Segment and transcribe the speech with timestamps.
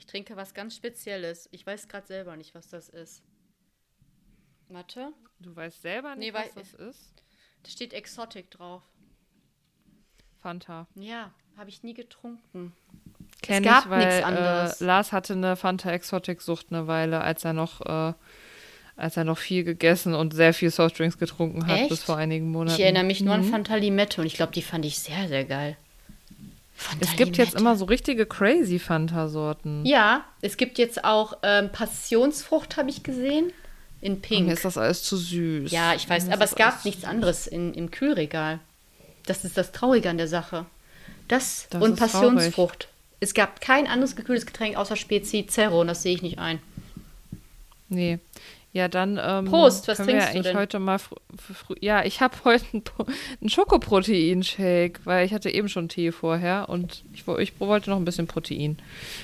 [0.00, 1.46] Ich trinke was ganz Spezielles.
[1.52, 3.22] Ich weiß gerade selber nicht, was das ist.
[4.70, 5.12] Warte.
[5.40, 7.22] Du weißt selber nicht, Nee, was das ist?
[7.62, 8.82] Da steht Exotic drauf.
[10.40, 10.86] Fanta.
[10.94, 12.72] Ja, habe ich nie getrunken.
[13.42, 14.80] Kenn gab ich, weil, nichts anderes.
[14.80, 18.14] Äh, Lars hatte eine Fanta Exotic Sucht eine Weile, als er noch, äh,
[18.96, 21.90] als er noch viel gegessen und sehr viel Softdrinks getrunken hat, Echt?
[21.90, 22.78] bis vor einigen Monaten.
[22.78, 23.44] Ich erinnere mich nur Mhm.
[23.44, 25.76] an Fanta Limette und ich glaube, die fand ich sehr, sehr geil.
[26.98, 29.84] Es gibt jetzt immer so richtige crazy Fanta-Sorten.
[29.86, 33.52] Ja, es gibt jetzt auch ähm, Passionsfrucht, habe ich gesehen.
[34.00, 34.46] In Pink.
[34.46, 35.70] Mir ist das alles zu süß.
[35.70, 38.58] Ja, ich weiß, aber es gab nichts anderes in, im Kühlregal.
[39.26, 40.64] Das ist das Traurige an der Sache.
[41.28, 42.88] Das, Das und Passionsfrucht.
[43.20, 46.60] Es gab kein anderes gekühltes Getränk außer Spezi Zero und das sehe ich nicht ein.
[47.90, 48.18] Nee.
[48.72, 49.18] Ja, dann.
[49.20, 50.56] Ähm, Prost, was trinkst du eigentlich denn?
[50.56, 50.98] heute mal.
[51.80, 52.84] Ja, ich habe heute einen,
[53.40, 58.04] einen Schokoprotein-Shake, weil ich hatte eben schon Tee vorher und ich, ich wollte noch ein
[58.04, 58.78] bisschen Protein.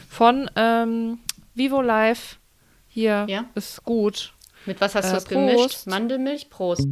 [0.09, 1.19] Von ähm,
[1.55, 2.37] Vivo Life.
[2.89, 3.45] Hier Ja?
[3.55, 4.33] ist gut.
[4.65, 5.87] Mit was hast Äh, du das gemischt?
[5.87, 6.51] Mandelmilch?
[6.51, 6.89] Prost.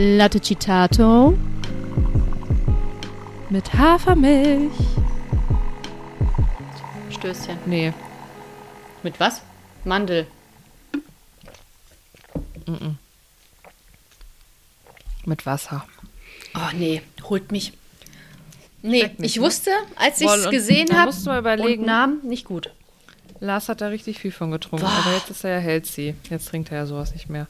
[0.00, 1.36] Latte Citato
[3.50, 4.70] Mit Hafermilch.
[7.10, 7.58] Stößchen.
[7.66, 7.92] Nee,
[9.02, 9.42] Mit was?
[9.84, 10.28] Mandel.
[15.24, 15.84] mit Wasser.
[16.54, 17.72] Oh nee, holt mich.
[18.82, 19.42] Nee, nicht, ich ne?
[19.42, 21.80] wusste, als ich es gesehen habe musst du mal überlegen.
[21.82, 22.70] und nahm, nicht gut.
[23.40, 24.92] Lars hat da richtig viel von getrunken, Boah.
[24.92, 26.14] aber jetzt ist er ja healthy.
[26.30, 27.48] Jetzt trinkt er ja sowas nicht mehr.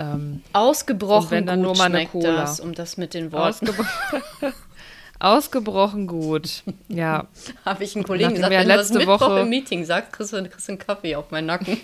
[0.00, 2.36] Ähm, Ausgebrochen Und wenn dann gut nur mal eine Cola.
[2.40, 3.68] das, um das mit den Worten.
[3.68, 3.84] ausgebro
[5.18, 6.62] Ausgebrochen gut.
[6.88, 7.26] Ja,
[7.66, 10.12] Habe ich einen Kollegen Nachdem gesagt, wenn du das letzte Mittwoch Woche- im Meeting sagst,
[10.12, 11.76] kriegst du, kriegst du einen Kaffee auf meinen Nacken.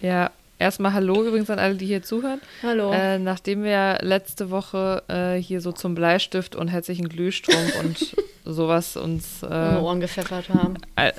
[0.00, 0.30] ja.
[0.58, 2.40] Erstmal Hallo übrigens an alle, die hier zuhören.
[2.62, 2.92] Hallo.
[2.92, 8.96] Äh, nachdem wir letzte Woche äh, hier so zum Bleistift und herzlichen Glühstrumpf und sowas
[8.96, 10.74] uns in äh, Ohren gepfeffert haben.
[10.96, 11.12] äh,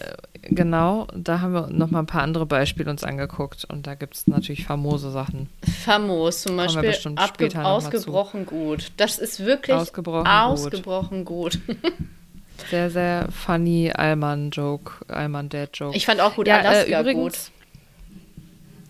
[0.44, 4.16] genau, da haben wir noch mal ein paar andere Beispiele uns angeguckt und da gibt
[4.16, 5.50] es natürlich famose Sachen.
[5.84, 6.95] Famos zum Beispiel
[7.63, 8.91] ausgebrochen gut.
[8.97, 11.59] Das ist wirklich Ausgebrochen ausgebrochen gut.
[12.69, 15.95] Sehr, sehr funny Allmann-Joke, Allmann-Dad-Joke.
[15.95, 17.51] Ich fand auch gut Ja, Alaska äh, übrigens, gut.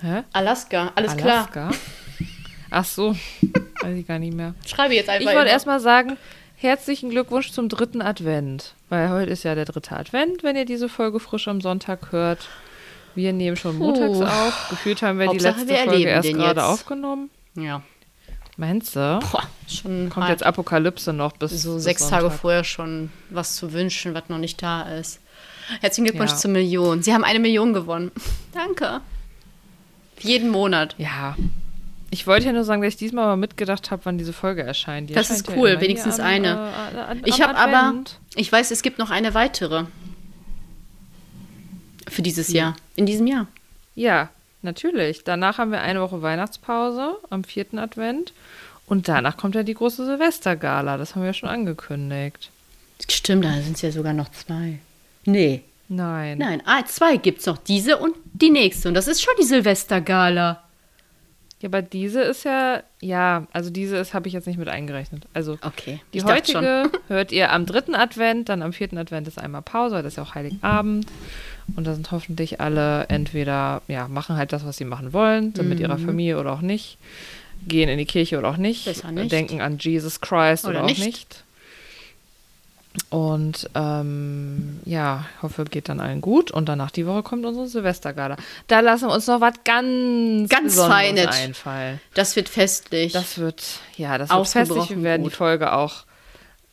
[0.02, 0.24] Hä?
[0.34, 1.48] Alaska, alles klar.
[1.54, 1.72] Alaska?
[2.72, 3.16] Ach so,
[3.82, 4.54] weiß ich gar nicht mehr.
[4.66, 5.30] Schreibe jetzt einfach.
[5.30, 6.18] Ich wollte erstmal sagen,
[6.58, 8.74] herzlichen Glückwunsch zum dritten Advent.
[8.90, 12.48] Weil heute ist ja der dritte Advent, wenn ihr diese Folge frisch am Sonntag hört.
[13.16, 14.26] Wir nehmen schon montags Puh.
[14.26, 14.68] auf.
[14.70, 16.68] Gefühlt haben wir Hauptsache, die letzte wir Folge erst gerade jetzt.
[16.70, 17.30] aufgenommen.
[17.56, 17.82] Ja.
[18.58, 19.20] Meinst du?
[19.32, 20.30] Boah, schon Kommt hart.
[20.32, 22.20] jetzt Apokalypse noch bis so bis sechs Sonntag.
[22.22, 25.20] Tage vorher schon was zu wünschen, was noch nicht da ist.
[25.82, 26.38] Herzlichen Glückwunsch Ja.
[26.38, 27.02] zur Million.
[27.04, 28.12] Sie haben eine Million gewonnen.
[28.54, 29.02] Danke.
[30.20, 30.96] Jeden Monat.
[30.98, 31.36] Ja.
[32.12, 35.10] Ich wollte ja nur sagen, dass ich diesmal mal mitgedacht habe, wann diese Folge erscheint.
[35.10, 36.48] Die Das erscheint ist ja cool, hier wenigstens am, eine.
[36.94, 38.04] Äh, an, Ich am habe aber,
[38.36, 39.86] ich weiß, es gibt noch eine weitere.
[42.08, 42.76] Für dieses Jahr.
[42.96, 43.48] In diesem Jahr.
[43.96, 44.30] Ja,
[44.62, 45.24] natürlich.
[45.24, 48.34] Danach haben wir eine Woche Weihnachtspause am vierten Advent.
[48.88, 50.98] Und danach kommt ja die große Silvestergala.
[50.98, 52.52] Das haben wir ja schon angekündigt.
[53.10, 54.80] Stimmt, da sind es ja sogar noch zwei.
[55.26, 55.64] Nee.
[55.88, 56.38] Nein.
[56.40, 57.58] Nein, ah, zwei gibt es noch.
[57.58, 58.88] Diese und die nächste.
[58.88, 60.62] Und das ist schon die Silvestergala.
[61.62, 65.26] Ja, aber diese ist ja, ja, also diese ist, habe ich jetzt nicht mit eingerechnet.
[65.34, 66.02] Also Okay.
[66.14, 70.04] die heutige hört ihr am dritten Advent, dann am vierten Advent ist einmal Pause, weil
[70.04, 71.08] das ist ja auch Heiligabend.
[71.76, 75.70] Und da sind hoffentlich alle entweder, ja, machen halt das, was sie machen wollen, sind
[75.70, 76.98] mit ihrer Familie oder auch nicht,
[77.68, 79.14] gehen in die Kirche oder auch nicht, Mhm.
[79.16, 79.32] Nicht.
[79.32, 81.04] denken an Jesus Christ oder, Oder auch nicht.
[81.06, 81.44] nicht.
[83.10, 86.52] Und ähm, ja, ich hoffe, geht dann allen gut.
[86.52, 88.38] Und danach die Woche kommt unsere Silvestergala.
[88.68, 91.28] Da lassen wir uns noch was ganz, Ganz Feines.
[91.28, 92.00] einfallen.
[92.14, 93.12] Das wird festlich.
[93.14, 93.64] Das wird,
[93.98, 94.90] ja, das wird festlich.
[94.92, 95.32] Wir werden gut.
[95.34, 96.06] die Folge auch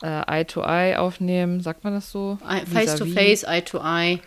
[0.01, 0.07] äh,
[0.39, 1.61] Eye to Eye aufnehmen.
[1.61, 2.37] Sagt man das so?
[2.47, 4.19] Eye- face to Vis-à-vis, face, eye to eye.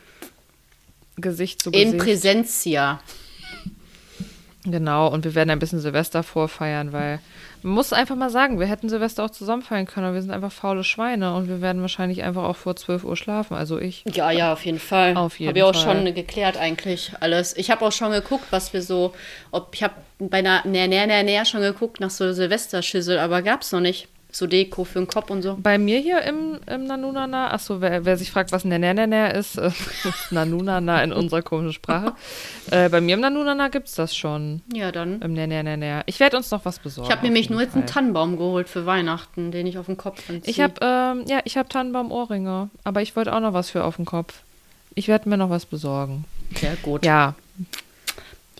[1.16, 2.04] Gesicht zu In Gesicht.
[2.04, 3.00] Präsentia.
[4.64, 7.20] Genau, und wir werden ein bisschen Silvester vorfeiern, weil
[7.66, 10.52] muss einfach mal sagen, wir hätten Silvester auch zusammen feiern können, aber wir sind einfach
[10.52, 14.04] faule Schweine und wir werden wahrscheinlich einfach auch vor 12 Uhr schlafen, also ich.
[14.12, 15.16] Ja, ja, auf jeden Fall.
[15.16, 15.96] Auf jeden Habe ich auch Fall.
[15.96, 17.56] schon geklärt eigentlich alles.
[17.56, 19.14] Ich habe auch schon geguckt, was wir so,
[19.50, 23.42] ob ich habe bei einer näher, näher, näher, näher schon geguckt nach so Silvesterschüssel, aber
[23.42, 24.08] gab es noch nicht.
[24.36, 25.56] So Deko für den Kopf und so.
[25.58, 29.70] Bei mir hier im, im Nanunana, achso, wer, wer sich fragt, was Nananana ist, äh,
[30.30, 32.12] Nanunana in unserer komischen Sprache.
[32.70, 34.60] Äh, bei mir im Nanunana gibt es das schon.
[34.74, 35.22] Ja, dann.
[35.22, 36.02] Im Nananana.
[36.04, 37.08] Ich werde uns noch was besorgen.
[37.08, 37.86] Ich habe nämlich nur jetzt einen.
[37.86, 40.50] Tannenbaum geholt für Weihnachten, den ich auf den Kopf anziehe.
[40.50, 43.96] Ich habe, ähm, ja, ich habe Tannenbaum-Ohrringe, aber ich wollte auch noch was für auf
[43.96, 44.34] den Kopf.
[44.94, 46.26] ich werde mir noch was besorgen.
[46.56, 47.06] Sehr gut.
[47.06, 47.34] Ja,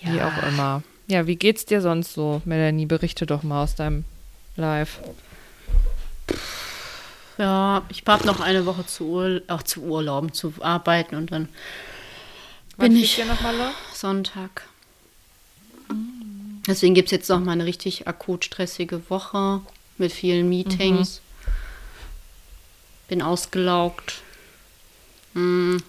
[0.00, 0.82] wie auch immer.
[1.06, 2.86] Ja, wie geht's dir sonst so, Melanie?
[2.86, 4.04] Berichte doch mal aus deinem
[4.56, 5.00] Live.
[7.38, 11.48] Ja, ich habe noch eine Woche zu, Ur auch zu Urlauben, zu arbeiten und dann
[12.76, 13.22] Wann bin ich?
[13.92, 14.68] Sonntag.
[16.66, 19.60] Deswegen gibt es jetzt noch mal eine richtig akut stressige Woche
[19.98, 21.20] mit vielen Meetings.
[23.08, 24.20] Bin ausgelaugt.
[25.34, 25.82] Hm.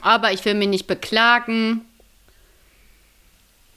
[0.00, 1.82] Aber ich will mich nicht beklagen.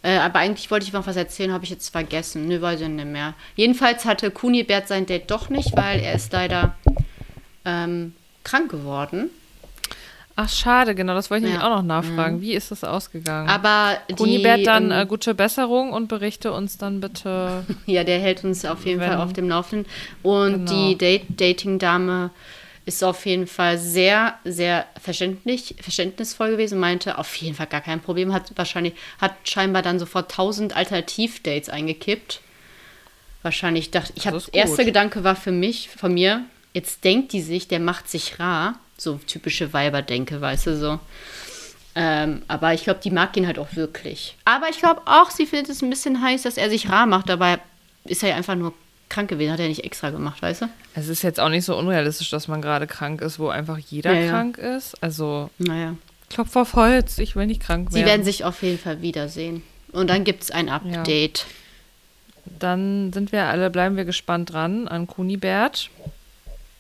[0.04, 2.48] Äh, aber eigentlich wollte ich noch was erzählen, habe ich jetzt vergessen.
[2.48, 3.34] Nö, weiß ich nicht mehr.
[3.56, 6.76] Jedenfalls hatte Kunibert sein Date doch nicht, weil er ist leider
[7.66, 8.14] ähm,
[8.44, 9.30] krank geworden.
[10.36, 11.60] Ach, schade, genau, das wollte ich Ja.
[11.60, 12.42] nämlich auch noch nachfragen.
[12.42, 13.48] Wie ist das ausgegangen?
[13.50, 17.64] Aber die, Kunibert dann ähm, äh, gute Besserung und berichte uns dann bitte.
[17.86, 19.90] Ja, der hält uns auf jeden Fall auf dem Laufenden.
[20.24, 20.72] Und Genau.
[20.90, 22.32] die Date Dating-Dame
[22.86, 28.02] ist auf jeden Fall sehr, sehr verständlich, verständnisvoll gewesen, meinte auf jeden Fall gar kein
[28.02, 32.42] Problem, hat wahrscheinlich, hat scheinbar dann sofort tausend Alternativ-Dates eingekippt.
[33.42, 34.86] Wahrscheinlich dachte ich, habe erste.
[34.86, 38.80] Gedanke war für mich, von mir, jetzt denkt die sich, der macht sich rar.
[38.98, 41.00] So typische Weiberdenke, weißt du so.
[41.96, 44.36] Ähm, aber ich glaube, die mag ihn halt auch wirklich.
[44.46, 47.30] Aber ich glaube auch, sie findet es ein bisschen heiß, dass er sich rar macht.
[47.30, 47.60] Dabei
[48.06, 48.74] ist er ja einfach nur
[49.14, 50.70] krank gewesen, hat er nicht extra gemacht, weißt du?
[50.96, 54.14] Es ist jetzt auch nicht so unrealistisch, dass man gerade krank ist, wo einfach jeder
[54.14, 54.32] Ja, ja.
[54.32, 55.02] krank ist.
[55.04, 55.96] Also, Naja.
[56.30, 58.08] Klopf auf Holz, ich will nicht krank Sie werden.
[58.08, 59.62] werden sich auf jeden Fall wiedersehen.
[59.92, 61.46] Und dann gibt es ein Update.
[62.60, 65.90] dann sind wir alle, bleiben wir gespannt dran an Kunibert.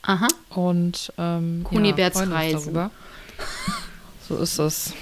[0.01, 0.27] Aha.
[0.49, 2.89] Und ähm, Kuniberts uns Reisen.
[4.27, 4.93] So ist es.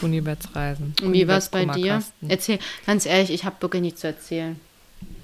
[0.00, 0.94] Kuniberts Reisen.
[1.02, 2.00] Und wie war es bei dir?
[2.28, 4.60] Erzähl, ganz ehrlich, ich habe wirklich nichts zu erzählen.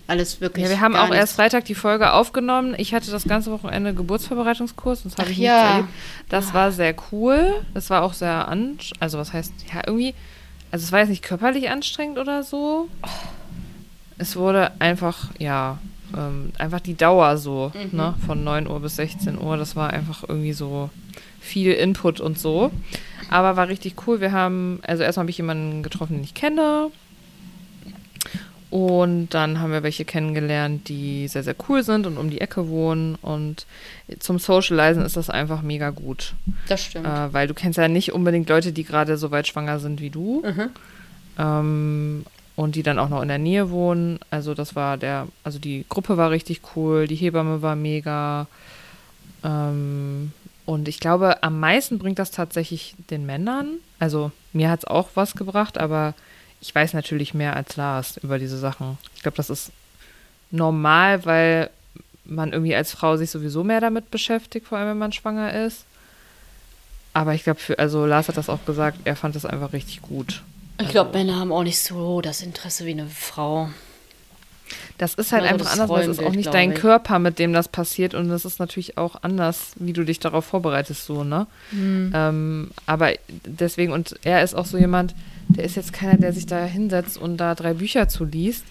[0.06, 0.64] Alles wirklich.
[0.64, 1.32] Ja, wir haben auch erst nichts.
[1.32, 2.74] Freitag die Folge aufgenommen.
[2.76, 5.54] Ich hatte das ganze Wochenende Geburtsvorbereitungskurs, sonst habe ich ja.
[5.56, 5.88] nichts erlebt.
[6.28, 7.54] Das war sehr cool.
[7.72, 10.14] Es war auch sehr an, also was heißt, ja, irgendwie,
[10.70, 12.88] also es war jetzt nicht körperlich anstrengend oder so.
[14.18, 15.78] Es wurde einfach, ja,
[16.16, 17.96] ähm, einfach die Dauer so, Mhm.
[17.96, 19.56] ne, von 9 Uhr bis 16 Uhr.
[19.56, 20.90] Das war einfach irgendwie so
[21.40, 22.70] viel Input und so.
[23.30, 24.20] Aber war richtig cool.
[24.20, 26.90] Wir haben, also erstmal habe ich jemanden getroffen, den ich kenne.
[28.74, 32.66] Und dann haben wir welche kennengelernt, die sehr, sehr cool sind und um die Ecke
[32.68, 33.14] wohnen.
[33.22, 33.66] Und
[34.18, 36.34] zum Socializen ist das einfach mega gut.
[36.66, 37.06] Das stimmt.
[37.06, 40.10] Äh, weil du kennst ja nicht unbedingt Leute, die gerade so weit schwanger sind wie
[40.10, 40.42] du.
[40.44, 40.70] Mhm.
[41.38, 42.26] Ähm,
[42.56, 44.18] und die dann auch noch in der Nähe wohnen.
[44.30, 48.48] Also das war der, also die Gruppe war richtig cool, die Hebamme war mega.
[49.44, 50.32] Ähm,
[50.66, 53.74] und ich glaube, am meisten bringt das tatsächlich den Männern.
[54.00, 56.14] Also mir hat es auch was gebracht, aber
[56.64, 58.96] ich weiß natürlich mehr als Lars über diese Sachen.
[59.14, 59.70] Ich glaube, das ist
[60.50, 61.69] normal, weil
[62.25, 65.84] man irgendwie als Frau sich sowieso mehr damit beschäftigt, vor allem wenn man schwanger ist.
[67.12, 70.00] Aber ich glaube, für, also Lars hat das auch gesagt, er fand das einfach richtig
[70.00, 70.43] gut.
[70.81, 73.69] ich glaube, Männer haben auch nicht so das Interesse wie eine Frau.
[74.96, 76.78] Das ist halt Also einfach das anders, weil es ist auch nicht dein ich.
[76.78, 80.46] Körper, mit dem das passiert und es ist natürlich auch anders, wie du dich darauf
[80.46, 81.46] vorbereitest, so, ne?
[81.72, 82.10] Mhm.
[82.14, 83.12] Ähm, aber
[83.44, 85.14] deswegen, und er ist auch so jemand,
[85.56, 88.64] der ist jetzt keiner, der sich da hinsetzt und da drei Bücher zu liest.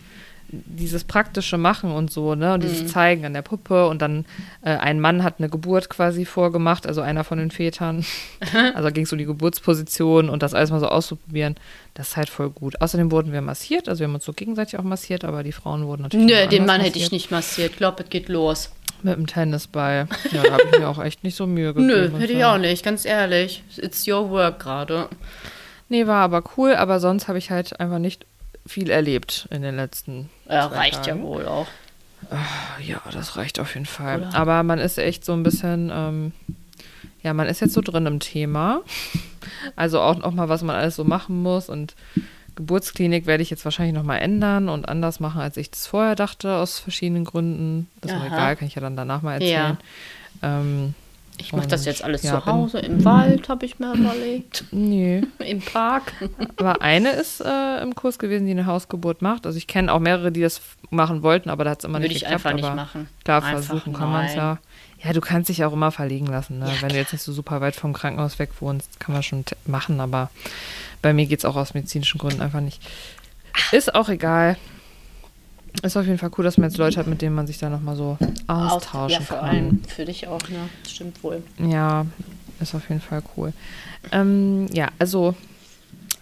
[0.56, 2.54] Dieses praktische Machen und so, ne?
[2.54, 2.68] Und Mhm.
[2.68, 4.26] dieses Zeigen an der Puppe und dann
[4.62, 8.06] äh, ein Mann hat eine Geburt quasi vorgemacht, also einer von den Vätern.
[8.76, 11.56] also ging es um die Geburtsposition und das alles mal so auszuprobieren.
[11.96, 12.80] Das ist halt voll gut.
[12.82, 15.88] Außerdem wurden wir massiert, also wir haben uns so gegenseitig auch massiert, aber die Frauen
[15.88, 16.28] wurden natürlich.
[16.28, 17.12] Nö, den Mann hätte ich massiert.
[17.14, 17.78] nicht massiert.
[17.78, 18.70] Glaub, es geht los.
[19.02, 20.08] Mit dem Tennisball.
[20.32, 21.88] Ja, da habe ich mir auch echt nicht so Mühe gegeben.
[21.88, 23.64] Nö, hätte ich auch nicht, ganz ehrlich.
[23.78, 25.10] It's your work gerade.
[25.90, 28.26] Nee, war aber cool, aber sonst habe ich halt einfach nicht
[28.66, 30.30] viel erlebt in den letzten.
[30.50, 31.24] Ja, reicht ja Tagen.
[31.24, 31.68] wohl auch.
[32.82, 34.22] Ja, das reicht auf jeden Fall.
[34.22, 34.34] Oder?
[34.36, 36.32] Aber man ist echt so ein bisschen, ähm,
[37.22, 38.82] ja, man ist jetzt so drin im Thema.
[39.76, 41.96] Also auch noch mal, was man alles so machen muss und
[42.56, 46.16] Geburtsklinik werde ich jetzt wahrscheinlich noch mal ändern und anders machen, als ich das vorher
[46.16, 47.90] dachte, aus verschiedenen Gründen.
[48.00, 48.28] Das ist Aha.
[48.28, 49.78] egal, kann ich ja dann danach mal erzählen.
[50.42, 50.94] Ähm,
[51.38, 54.66] Ich mache das jetzt alles ja, zu Hause, im Wald, habe ich mir überlegt.
[54.72, 55.22] nee.
[55.40, 56.14] Im Park.
[56.58, 59.46] Aber eine ist äh, im Kurs gewesen, die eine Hausgeburt macht.
[59.46, 62.08] Also ich kenne auch mehrere, die das machen wollten, aber da hat es immer Würde
[62.08, 62.46] nicht ich geklappt.
[62.46, 63.08] einfach nicht machen.
[63.24, 64.60] Klar, Einfach versuchen kann man es ja.
[65.04, 66.60] Ja, du kannst dich auch immer verlegen lassen.
[66.60, 66.68] Ne?
[66.68, 69.44] Ja, Wenn du jetzt nicht so super weit vom Krankenhaus weg wohnst, kann man schon
[69.66, 70.30] machen, aber
[71.02, 72.82] bei mir geht es auch aus medizinischen Gründen einfach nicht.
[73.72, 74.56] Ist auch egal.
[75.82, 77.70] Ist auf jeden Fall cool, dass man jetzt Leute hat, mit denen man sich da
[77.70, 79.50] nochmal so austauschen ja, vor kann.
[79.50, 80.70] allem für dich auch, ne?
[80.88, 81.44] Stimmt wohl.
[81.58, 82.06] Ja,
[82.62, 83.54] ist auf jeden Fall cool.
[84.12, 85.36] Ähm, ja, also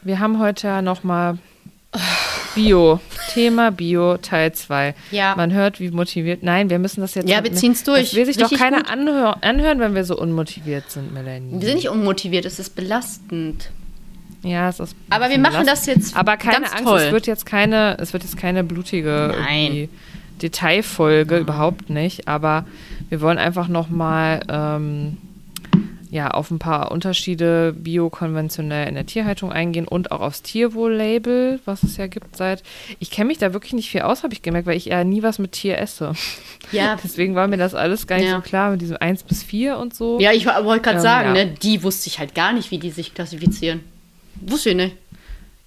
[0.01, 1.37] wir haben heute ja noch mal
[2.55, 2.99] Bio.
[3.33, 4.95] Thema Bio, Teil 2.
[5.11, 5.35] Ja.
[5.35, 6.43] Man hört, wie motiviert.
[6.43, 7.29] Nein, wir müssen das jetzt.
[7.29, 8.09] Ja, wir ziehen's durch.
[8.09, 11.59] Das will sich doch keiner anhör anhören, wenn wir so unmotiviert sind, Melanie.
[11.59, 13.71] Wir sind nicht unmotiviert, es ist belastend.
[14.43, 14.95] Ja, es ist.
[15.09, 16.99] Aber wir machen das jetzt Aber keine ganz Angst, toll.
[17.01, 19.63] es wird jetzt keine, es wird jetzt keine blutige Nein.
[19.65, 19.89] irgendwie
[20.41, 22.27] Detailfolge, überhaupt nicht.
[22.27, 22.65] Aber
[23.09, 25.17] wir wollen einfach nochmal ähm,
[26.09, 31.83] ja, auf ein paar Unterschiede biokonventionell in der Tierhaltung eingehen und auch aufs Tierwohl-Label, was
[31.83, 32.63] es ja gibt seit.
[32.99, 35.23] Ich kenne mich da wirklich nicht viel aus, habe ich gemerkt, weil ich ja nie
[35.23, 36.13] was mit Tier esse.
[36.71, 36.95] Ja.
[37.03, 38.35] Deswegen war mir das alles gar nicht Ja.
[38.37, 40.19] so klar mit diesem 1 bis 4 und so.
[40.21, 41.43] Ja, ich wollte gerade Ähm, sagen, ja.
[41.45, 43.81] ne, die wusste ich halt gar nicht, wie die sich klassifizieren.
[44.41, 44.95] Wusste ich nicht.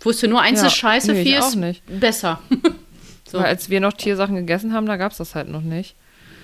[0.00, 1.83] Wusste nur, eins Ja, ist scheiße, nee, ich vier auch ist nicht.
[2.00, 2.40] besser.
[3.28, 3.38] so.
[3.38, 5.95] Weil als wir noch Tiersachen gegessen haben, da gab es das halt noch nicht.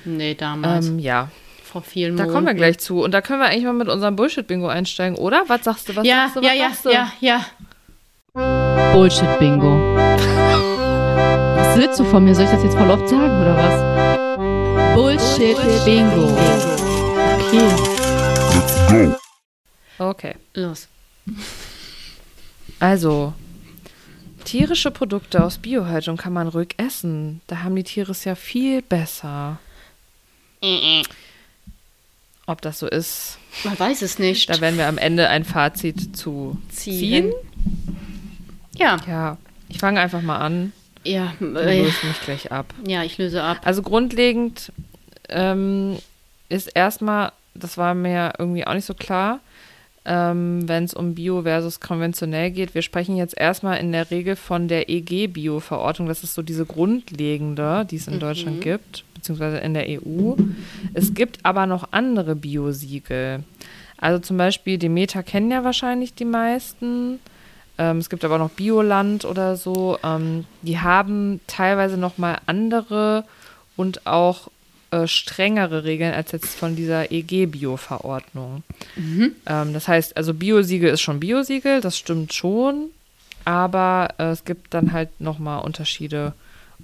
[0.06, 0.86] Nee, damals.
[0.88, 1.28] Ähm, ja,
[1.62, 2.34] vor vielen Da Monaten.
[2.34, 3.02] kommen wir gleich zu.
[3.02, 5.44] Und da können wir eigentlich mal mit unserem Bullshit-Bingo einsteigen, oder?
[5.48, 5.96] Was sagst du?
[5.96, 6.40] Was Ja, sagst du?
[6.40, 6.90] ja, Was ja, sagst du?
[6.90, 8.92] ja, ja.
[8.94, 9.96] Bullshit-Bingo.
[11.56, 12.34] Was willst du von mir?
[12.34, 14.94] Soll ich das jetzt voll oft sagen oder was?
[14.94, 16.36] Bullshit-Bingo.
[18.88, 19.14] Okay.
[19.98, 20.34] Okay.
[20.54, 20.88] Los.
[22.80, 23.32] Also,
[24.44, 27.40] tierische Produkte aus Biohaltung kann man ruhig essen.
[27.46, 29.58] Da haben die Tiere es ja viel besser.
[32.46, 34.50] Ob das so ist, Man weiß es nicht.
[34.50, 36.98] da werden wir am Ende ein Fazit zu ziehen.
[37.30, 37.32] Ziehen.
[38.76, 39.36] Ja, Ja,
[39.68, 40.72] ich fange einfach mal an.
[41.04, 42.74] ja, Du äh, löst mich gleich ab.
[42.86, 43.58] ja, ich löse ab.
[43.64, 44.72] Also grundlegend
[45.28, 45.98] ähm,
[46.48, 49.38] ist erstmal, das war mir irgendwie auch nicht so klar,
[50.04, 52.74] ähm, wenn es um Bio versus konventionell geht.
[52.74, 56.08] Wir sprechen jetzt erstmal in der Regel von der EG-Bio-Verordnung.
[56.08, 60.34] Das ist so diese grundlegende, die es in Deutschland gibt, beziehungsweise in der EU.
[60.94, 63.44] Es gibt aber noch andere Biosiegel.
[63.98, 67.18] Also zum Beispiel Demeter kennen ja wahrscheinlich die meisten.
[67.76, 69.98] Ähm, es gibt aber noch Bioland oder so.
[70.02, 73.24] Ähm, die haben teilweise nochmal andere
[73.76, 74.50] und auch
[74.90, 78.62] äh, strengere Regeln als jetzt von dieser EG-Bio-Verordnung.
[79.46, 82.90] Ähm, das heißt, also Biosiegel ist schon Biosiegel, das stimmt schon,
[83.44, 86.34] aber äh, es gibt dann halt nochmal Unterschiede.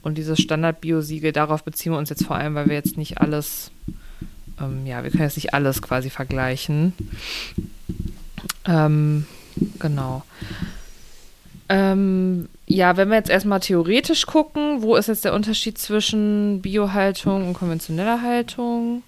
[0.03, 3.73] Und dieses Standard-Biosiegel, darauf beziehen wir uns jetzt vor allem, weil wir jetzt nicht alles,
[4.61, 6.93] ähm, ja, wir können jetzt nicht alles quasi vergleichen.
[8.67, 9.27] Ähm,
[9.79, 10.23] genau.
[11.69, 17.47] Ähm, ja, wenn wir jetzt erstmal theoretisch gucken, wo ist jetzt der Unterschied zwischen Biohaltung
[17.49, 19.03] und konventioneller Haltung?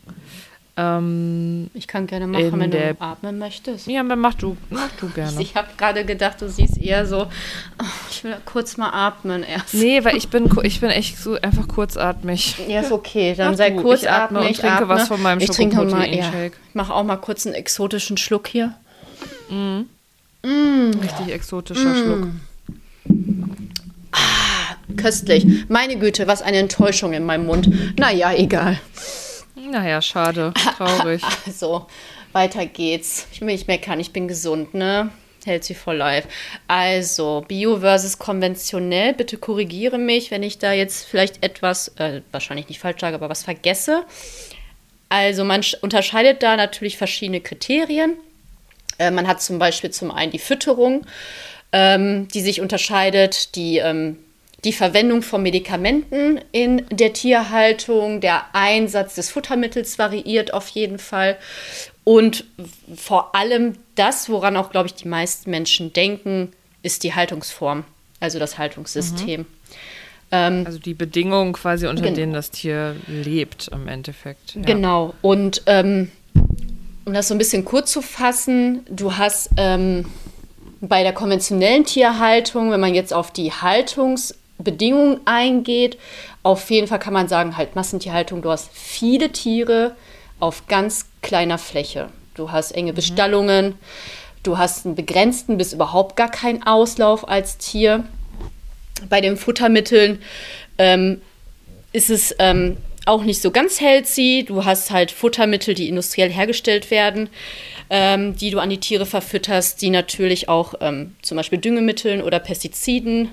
[0.80, 3.88] Ähm, Ich kann gerne machen, wenn der- du atmen möchtest.
[3.88, 5.42] ja, dann mach du, mach du gerne.
[5.42, 9.74] Ich habe gerade gedacht, du siehst eher so, oh, ich will kurz mal atmen erst.
[9.74, 12.54] Nee, weil ich bin, ich bin echt so einfach kurzatmig.
[12.68, 13.34] Ja, ist okay.
[13.36, 16.08] Dann Mach sei du, kurz ich atme und trinke was von meinem Ich trinke mal,
[16.14, 16.30] ja.
[16.44, 18.74] Ich mache auch mal kurz einen exotischen Schluck hier.
[20.44, 22.28] Richtig exotischer Schluck.
[24.98, 25.46] Köstlich.
[25.68, 27.98] Meine Güte, was eine Enttäuschung in meinem Mund.
[27.98, 28.78] Naja, egal.
[29.70, 31.22] Naja, schade, traurig.
[31.46, 31.86] Also,
[32.32, 33.26] weiter geht's.
[33.32, 35.10] Ich will nicht meckern, ich bin gesund, ne?
[35.44, 36.28] Healthy for life.
[36.66, 39.14] Also, Bio versus konventionell.
[39.14, 43.28] Bitte korrigiere mich, wenn ich da jetzt vielleicht etwas, äh, wahrscheinlich nicht falsch sage, aber
[43.30, 44.04] was vergesse.
[45.08, 48.14] Also, man sch- unterscheidet da natürlich verschiedene Kriterien.
[48.98, 51.06] Äh, man hat zum Beispiel zum einen die Fütterung,
[51.72, 54.18] ähm, die sich unterscheidet, die, ähm,
[54.64, 61.36] die Verwendung von Medikamenten in der Tierhaltung, der Einsatz des Futtermittels variiert auf jeden Fall.
[62.04, 62.44] Und
[62.96, 67.84] vor allem das, woran auch, glaube ich, die meisten Menschen denken, ist die Haltungsform,
[68.18, 69.46] also das Haltungssystem.
[70.30, 72.16] Ähm, Also die Bedingungen quasi, unter Genau.
[72.16, 74.54] denen das Tier lebt im Endeffekt.
[74.56, 74.62] Ja.
[74.62, 75.14] Genau.
[75.22, 76.10] Und ähm,
[77.04, 80.04] um das so ein bisschen kurz zu fassen, du hast ähm,
[80.80, 83.52] bei der konventionellen Tierhaltung, wenn man jetzt auf die
[84.58, 85.98] Haltungsbedingungen eingeht,
[86.42, 89.96] auf jeden Fall kann man sagen, halt Massentierhaltung, du hast viele Tiere
[90.40, 92.08] auf ganz kleiner Fläche.
[92.34, 93.74] Du hast enge Bestallungen,
[94.42, 98.04] du hast einen begrenzten bis überhaupt gar keinen Auslauf als Tier.
[99.08, 100.20] Bei den Futtermitteln
[100.78, 101.20] ähm,
[101.92, 104.44] ist es ähm, auch nicht so ganz healthy.
[104.44, 107.28] Du hast halt Futtermittel, die industriell hergestellt werden,
[107.90, 112.38] ähm, die du an die Tiere verfütterst, die natürlich auch ähm, zum Beispiel Düngemitteln oder
[112.38, 113.28] Pestiziden äh,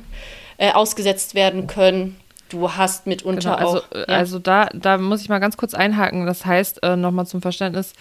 [0.73, 2.17] ausgesetzt werden können.
[2.49, 3.91] Du hast mitunter Genau, also, auch.
[4.07, 6.25] äh, also da, da muss ich mal ganz kurz einhaken.
[6.25, 7.93] Das heißt, äh, nochmal zum Verständnis,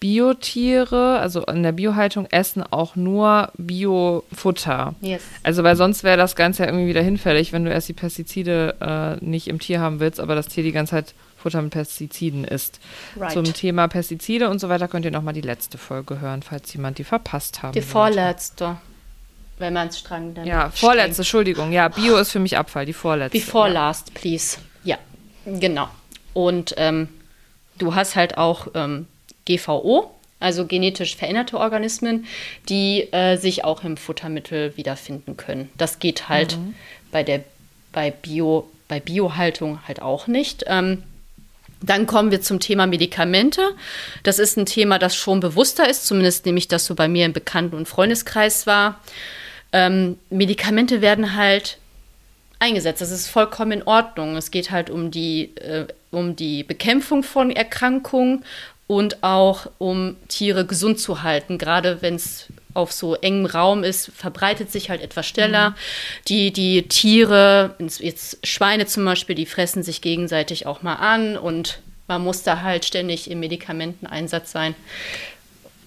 [0.00, 4.94] Biotiere, also in der Biohaltung, essen auch nur Biofutter.
[5.00, 5.22] Yes.
[5.42, 8.76] Also weil sonst wäre das Ganze ja irgendwie wieder hinfällig, wenn du erst die Pestizide
[8.80, 12.44] äh, nicht im Tier haben willst, aber das Tier die ganze Zeit Futter mit Pestiziden
[12.44, 12.80] isst.
[13.16, 13.32] Right.
[13.32, 16.98] Zum Thema Pestizide und so weiter könnt ihr nochmal die letzte Folge hören, falls jemand
[16.98, 18.76] die verpasst haben Die vorletzte.
[19.58, 21.72] Wenn man es streng dann Ja, streng- vorletzte, Entschuldigung.
[21.72, 23.38] Ja, Bio ist für mich Abfall, die vorletzte.
[23.38, 23.74] Before ja.
[23.74, 24.58] last, please.
[24.84, 24.98] Ja,
[25.46, 25.88] genau.
[26.34, 27.08] Und ähm,
[27.78, 29.06] du hast halt auch ähm,
[29.46, 30.10] GVO,
[30.40, 32.26] also genetisch veränderte Organismen,
[32.68, 35.70] die äh, sich auch im Futtermittel wiederfinden können.
[35.76, 36.74] Das geht halt Mhm.
[37.10, 37.40] bei der
[37.92, 40.64] bei Bio bei Biohaltung halt auch nicht.
[40.66, 41.02] Ähm,
[41.80, 43.60] dann kommen wir zum Thema Medikamente.
[44.22, 47.24] Das ist ein Thema, das schon bewusster ist, zumindest nehme ich das so bei mir
[47.26, 49.00] im Bekannten- und Freundeskreis wahr.
[49.72, 51.78] Ähm, Medikamente werden halt
[52.58, 53.00] eingesetzt.
[53.00, 54.36] Das ist vollkommen in Ordnung.
[54.36, 58.44] Es geht halt um die, äh, um die Bekämpfung von Erkrankungen
[58.86, 61.58] und auch um Tiere gesund zu halten.
[61.58, 65.74] Gerade wenn es auf so engem Raum ist, verbreitet sich halt etwas schneller.
[66.28, 71.80] Die, die Tiere, jetzt Schweine zum Beispiel, die fressen sich gegenseitig auch mal an und
[72.06, 74.74] man muss da halt ständig im Medikamenteneinsatz sein,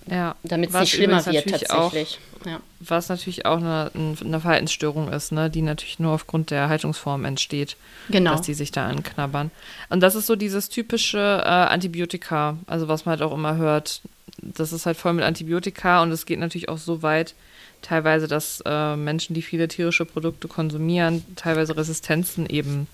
[0.08, 0.36] Ja.
[0.44, 2.20] damit es Was nicht schlimmer wird natürlich tatsächlich.
[2.46, 2.60] ja.
[2.80, 7.78] was natürlich auch eine, eine Verhaltensstörung ist, ne, die natürlich nur aufgrund der Haltungsform entsteht,
[8.10, 8.32] Genau.
[8.32, 9.52] dass die sich da anknabbern.
[9.90, 14.02] Und das ist so dieses typische äh, Antibiotika, also was man halt auch immer hört.
[14.42, 17.36] Das ist halt voll mit Antibiotika und es geht natürlich auch so weit,
[17.84, 22.88] teilweise, dass äh, Menschen, die viele tierische Produkte konsumieren, teilweise Resistenzen eben,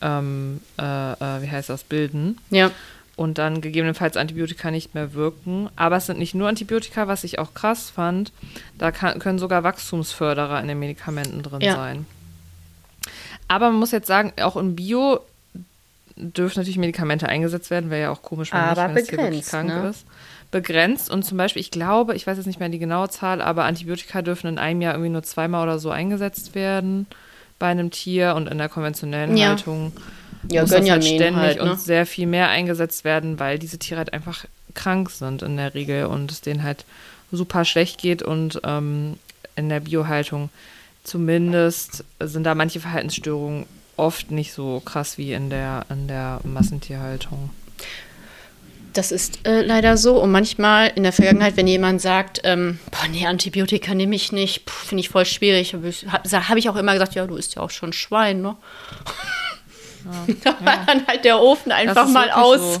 [0.00, 2.70] ähm, äh, äh, wie heißt das, bilden ja.
[3.18, 5.68] Und dann gegebenenfalls Antibiotika nicht mehr wirken.
[5.76, 8.32] Aber es sind nicht nur Antibiotika, was ich auch krass fand.
[8.78, 11.74] Da kann, können sogar Wachstumsförderer in den Medikamenten drin Ja.
[11.74, 12.06] sein.
[13.48, 15.20] Aber man muss jetzt sagen, auch im Bio
[16.16, 19.18] dürfen natürlich Medikamente eingesetzt werden, wäre ja auch komisch, wenn, Aber nicht, wenn das Tier
[19.18, 19.88] wirklich begrenzt, krank ne?
[19.88, 20.04] ist.
[20.50, 23.64] Begrenzt und zum Beispiel, ich glaube, ich weiß jetzt nicht mehr die genaue Zahl, aber
[23.64, 27.06] Antibiotika dürfen in einem Jahr irgendwie nur zweimal oder so eingesetzt werden
[27.58, 29.48] bei einem Tier und in der konventionellen Ja.
[29.50, 29.92] Haltung
[30.50, 31.70] Ja, muss das halt Gönjamin ständig halt, ne?
[31.70, 35.74] und sehr viel mehr eingesetzt werden, weil diese Tiere halt einfach krank sind in der
[35.74, 36.84] Regel und es denen halt
[37.30, 39.18] super schlecht geht und ähm,
[39.56, 40.50] in der Biohaltung
[41.04, 47.50] zumindest sind da manche Verhaltensstörungen oft nicht so krass wie in der, in der Massentierhaltung.
[48.92, 50.20] Das ist äh, leider so.
[50.20, 54.68] Und manchmal in der Vergangenheit, wenn jemand sagt, ähm, boah, nee, Antibiotika nehme ich nicht,
[54.70, 57.56] finde ich voll schwierig, habe ich, hab, hab ich auch immer gesagt, ja, du isst
[57.56, 58.56] ja auch schon Schwein, ne?
[60.44, 62.74] Da war dann halt der Ofen einfach mal aus.
[62.74, 62.80] so.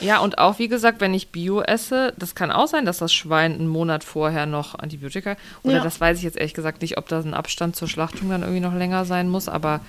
[0.00, 3.12] Ja, und auch wie gesagt, wenn ich Bio esse, das kann auch sein, dass das
[3.12, 5.82] Schwein einen Monat vorher noch Antibiotika, oder Ja.
[5.82, 8.60] das weiß ich jetzt ehrlich gesagt nicht, ob da ein Abstand zur Schlachtung dann irgendwie
[8.60, 9.80] noch länger sein muss, aber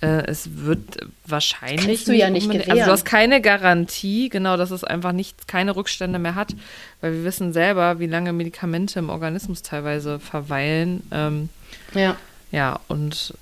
[0.00, 1.86] äh, es wird wahrscheinlich.
[1.86, 2.72] kannst du ja nicht gewähren.
[2.72, 6.56] Also du hast keine Garantie, genau, dass es einfach nicht, keine Rückstände mehr hat,
[7.00, 11.04] weil wir wissen selber, wie lange Medikamente im Organismus teilweise verweilen.
[11.12, 11.50] Ähm,
[11.94, 12.16] Ja,
[12.52, 13.34] ja, und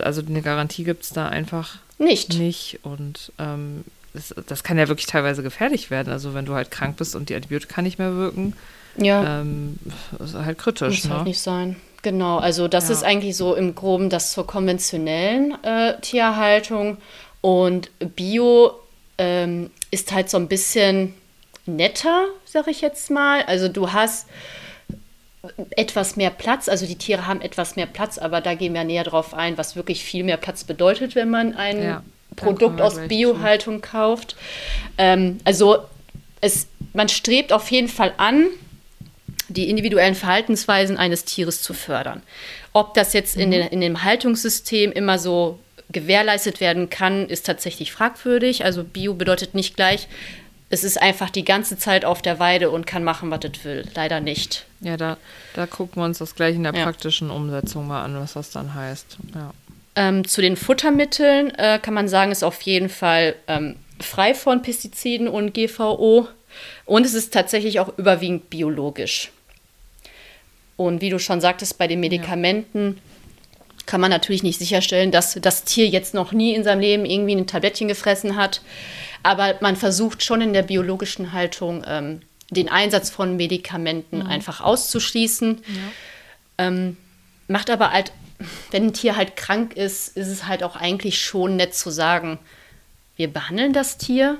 [0.00, 2.34] also eine Garantie gibt es da einfach nicht.
[2.38, 6.12] nicht und ähm, das, das kann ja wirklich teilweise gefährlich werden.
[6.12, 8.54] Also wenn du halt krank bist und die Antibiotika nicht mehr wirken,
[8.96, 9.78] Ja, ähm,
[10.18, 11.02] ist halt kritisch.
[11.04, 11.28] muss halt Ne?
[11.28, 11.76] nicht sein.
[12.02, 12.94] Genau, also das Ja.
[12.94, 16.96] ist eigentlich so im Groben das zur konventionellen äh, Tierhaltung.
[17.42, 18.72] Und Bio
[19.18, 21.14] ähm, ist halt so ein bisschen
[21.66, 23.42] netter, sag ich jetzt mal.
[23.42, 24.26] Also du hast
[25.70, 29.04] etwas mehr Platz, also die Tiere haben etwas mehr Platz, aber da gehen wir näher
[29.04, 32.02] drauf ein, was wirklich viel mehr Platz bedeutet, wenn man ein Ja,
[32.36, 34.36] Produkt aus Biohaltung kauft.
[34.98, 35.78] Ähm, also
[36.40, 38.46] es, man strebt auf jeden Fall an,
[39.48, 42.22] die individuellen Verhaltensweisen eines Tieres zu fördern.
[42.72, 45.58] Ob das jetzt in, den, in dem Haltungssystem immer so
[45.90, 48.64] gewährleistet werden kann, ist tatsächlich fragwürdig.
[48.64, 50.06] Also Bio bedeutet nicht gleich,
[50.70, 53.84] es ist einfach die ganze Zeit auf der Weide und kann machen, was es will.
[53.94, 54.66] Leider nicht.
[54.80, 55.16] Ja, da,
[55.54, 56.84] da gucken wir uns das gleich in der Ja.
[56.84, 59.18] praktischen Umsetzung mal an, was das dann heißt.
[59.34, 59.52] Ja.
[59.96, 64.62] Ähm, zu den Futtermitteln äh, kann man sagen, ist auf jeden Fall ähm, frei von
[64.62, 66.28] Pestiziden und GVO.
[66.86, 69.30] Und es ist tatsächlich auch überwiegend biologisch.
[70.76, 72.98] Und wie du schon sagtest, bei den Medikamenten
[73.90, 77.34] kann man natürlich nicht sicherstellen, dass das Tier jetzt noch nie in seinem Leben irgendwie
[77.34, 78.62] ein Tablettchen gefressen hat.
[79.24, 85.60] Aber man versucht schon in der biologischen Haltung ähm, den Einsatz von Medikamenten einfach auszuschließen.
[86.58, 86.96] Ähm,
[87.48, 88.12] macht aber halt,
[88.70, 92.38] wenn ein Tier halt krank ist, ist es halt auch eigentlich schon nett zu sagen,
[93.16, 94.38] wir behandeln das Tier.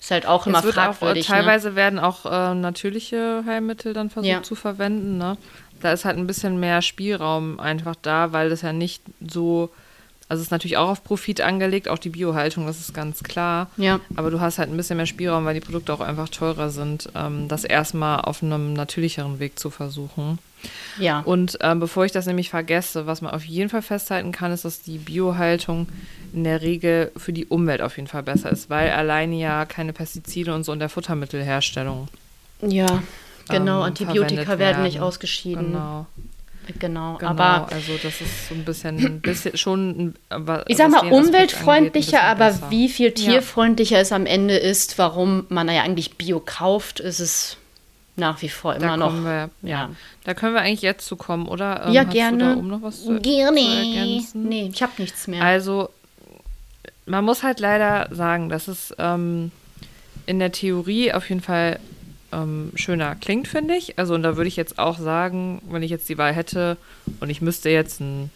[0.00, 1.28] Ist halt auch immer es wird auch, fragwürdig.
[1.28, 1.34] ne?
[1.36, 4.42] teilweise werden auch äh, natürliche Heilmittel dann versucht Ja.
[4.42, 5.18] zu verwenden.
[5.18, 5.36] Ne?
[5.80, 9.70] Da ist halt ein bisschen mehr Spielraum einfach da, weil das ja nicht so,
[10.28, 13.70] also es ist natürlich auch auf Profit angelegt, auch die Biohaltung, das ist ganz klar.
[13.76, 14.00] Ja.
[14.16, 17.08] Aber du hast halt ein bisschen mehr Spielraum, weil die Produkte auch einfach teurer sind,
[17.14, 20.38] ähm, das erstmal auf einem natürlicheren Weg zu versuchen.
[20.98, 21.20] Ja.
[21.20, 24.64] Und ähm, bevor ich das nämlich vergesse, was man auf jeden Fall festhalten kann, ist,
[24.64, 25.88] dass die Biohaltung
[26.32, 29.92] in der Regel für die Umwelt auf jeden Fall besser ist, weil alleine ja keine
[29.92, 32.08] Pestizide und so in der Futtermittelherstellung
[32.62, 33.02] Ja,
[33.50, 35.66] Genau, ähm, Antibiotika werden nicht ausgeschieden.
[35.72, 36.06] Genau,
[36.78, 37.30] Genau, genau.
[37.30, 42.22] aber also das ist so ein bisschen, ein bisschen schon, ein- ich sag mal umweltfreundlicher,
[42.22, 42.70] angeht, aber besser.
[42.70, 43.12] wie viel Ja.
[43.14, 47.56] tierfreundlicher es am Ende ist, warum man ja eigentlich Bio kauft, ist es
[48.16, 49.14] nach wie vor immer Da noch.
[49.24, 49.68] wir, ja.
[49.68, 49.90] ja.
[50.24, 51.86] Da können wir eigentlich jetzt zu kommen, oder?
[51.86, 52.56] Ähm, Ja, gerne.
[52.56, 53.56] Um noch was zu, Gerne.
[53.60, 54.48] zu ergänzen?
[54.48, 55.42] Nee, ich habe nichts mehr.
[55.42, 55.88] Also,
[57.06, 59.50] man muss halt leider sagen, dass es ähm,
[60.26, 61.80] in der Theorie auf jeden Fall
[62.32, 63.98] ähm, schöner klingt, finde ich.
[63.98, 66.76] Also, und da würde ich jetzt auch sagen, wenn ich jetzt die Wahl hätte
[67.20, 68.30] und ich müsste jetzt ein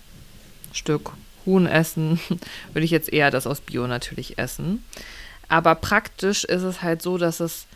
[0.72, 1.12] Stück
[1.46, 2.18] Huhn essen,
[2.72, 4.84] würde ich jetzt eher das aus Bio natürlich essen.
[5.48, 7.66] Aber praktisch ist es halt so, dass es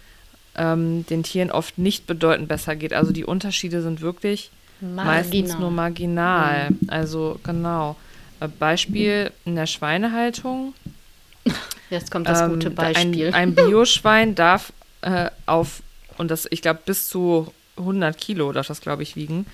[0.57, 2.92] ähm, den Tieren oft nicht bedeutend besser geht.
[2.92, 4.50] Also die Unterschiede sind wirklich
[4.81, 6.68] meistens nur marginal.
[6.88, 7.96] Also genau.
[8.40, 10.74] Äh, Beispiel in der Schweinehaltung.
[11.90, 13.28] Jetzt kommt das Ähm, gute Beispiel.
[13.28, 15.83] Ein, ein Bioschwein darf äh, auf,
[16.18, 19.46] und das, ich glaube, bis zu 100 Kilo darf das, glaube ich, wiegen.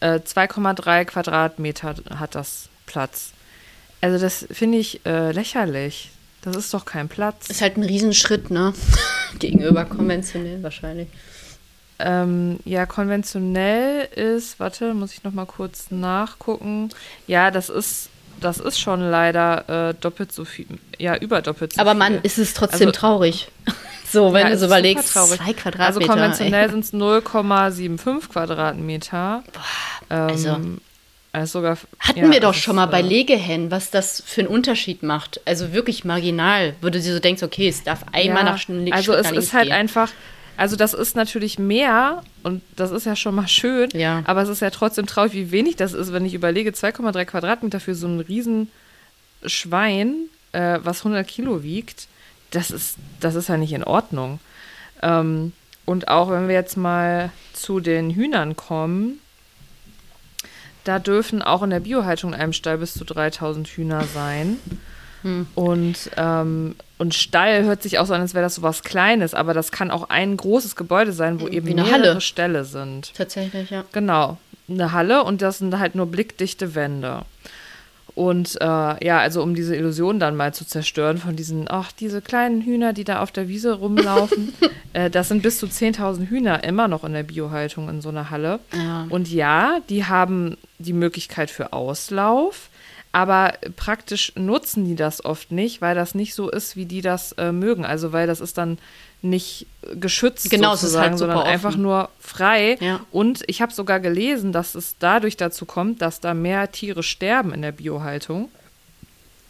[0.00, 3.32] Äh, 2,3 Quadratmeter hat das Platz.
[4.00, 6.10] Also das finde ich äh, lächerlich.
[6.42, 7.48] Das ist doch kein Platz.
[7.48, 8.74] ist halt ein Riesenschritt, ne?
[9.38, 11.08] Gegenüber konventionell wahrscheinlich.
[11.98, 16.90] Ähm, ja, konventionell ist, warte, muss ich noch mal kurz nachgucken.
[17.26, 18.10] Ja, das ist,
[18.44, 20.66] das ist schon leider äh, doppelt so viel,
[20.98, 21.98] ja, über doppelt so Aber viel.
[21.98, 23.48] man, ist es trotzdem Also- traurig.
[24.06, 25.80] So, wenn Ja, du es so überlegst, zwei Quadratmeter.
[25.86, 29.42] Also konventionell sind es 0,75 Quadratmeter.
[30.08, 30.56] Ähm, also-
[31.32, 34.48] also sogar, Hatten ja, wir doch schon mal bei äh, Legehennen, was das für einen
[34.50, 35.40] Unterschied macht.
[35.46, 39.14] Also wirklich marginal, du dir so denkst, okay, es darf einmal ja, nach Stunden Also
[39.14, 39.72] es ist halt gehen.
[39.74, 40.10] einfach,
[40.56, 44.22] also das ist natürlich mehr und das ist ja schon mal schön, Ja.
[44.26, 47.80] aber es ist ja trotzdem traurig, wie wenig das ist, wenn ich überlege, 2,3 Quadratmeter
[47.80, 48.70] für so ein riesen
[49.46, 50.14] Schwein,
[50.52, 52.08] äh, was 100 Kilo wiegt,
[52.50, 54.38] das ist, das ist ja nicht in Ordnung.
[55.02, 55.52] Ähm,
[55.84, 59.18] und auch wenn wir jetzt mal zu den Hühnern kommen,
[60.84, 64.58] da dürfen auch in der Biohaltung in einem Stall bis zu 3000 Hühner sein.
[65.24, 65.46] Hm.
[65.54, 69.34] Und, ähm, und Stall hört sich auch so an, als wäre das so was Kleines,
[69.34, 72.20] aber das kann auch ein großes Gebäude sein, wo eben mehrere Halle.
[72.20, 73.12] Ställe sind.
[73.14, 73.84] Tatsächlich, ja.
[73.92, 77.22] Genau, eine Halle und das sind halt nur blickdichte Wände.
[78.14, 78.64] Und äh,
[79.04, 82.92] ja, also um diese Illusion dann mal zu zerstören von diesen, ach, diese kleinen Hühner,
[82.92, 84.52] die da auf der Wiese rumlaufen,
[84.92, 88.30] äh, das sind bis zu 10.000 Hühner immer noch in der Biohaltung in so einer
[88.30, 88.60] Halle.
[88.72, 89.06] Ja.
[89.08, 92.68] Und ja, die haben die Möglichkeit für Auslauf,
[93.14, 97.30] aber praktisch nutzen die das oft nicht, weil das nicht so ist, wie die das
[97.32, 97.84] äh, mögen.
[97.84, 98.76] Also weil das ist dann
[99.22, 101.82] nicht geschützt Genau, sozusagen, halt sondern einfach offen.
[101.82, 102.76] nur frei.
[102.80, 103.00] Ja.
[103.12, 107.54] Und ich habe sogar gelesen, dass es dadurch dazu kommt, dass da mehr Tiere sterben
[107.54, 108.50] in der Biohaltung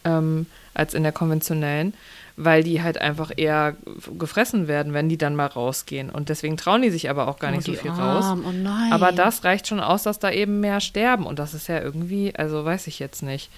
[0.03, 1.95] ähm, als in der konventionellen,
[2.37, 3.75] weil die halt einfach eher
[4.17, 6.09] gefressen werden, wenn die dann mal rausgehen.
[6.09, 8.25] Und deswegen trauen die sich aber auch gar Oh, nicht so viel raus.
[8.25, 8.91] Armen, Oh nein.
[8.91, 11.25] Aber das reicht schon aus, dass da eben mehr sterben.
[11.25, 13.49] Und das ist ja irgendwie, also weiß ich jetzt nicht.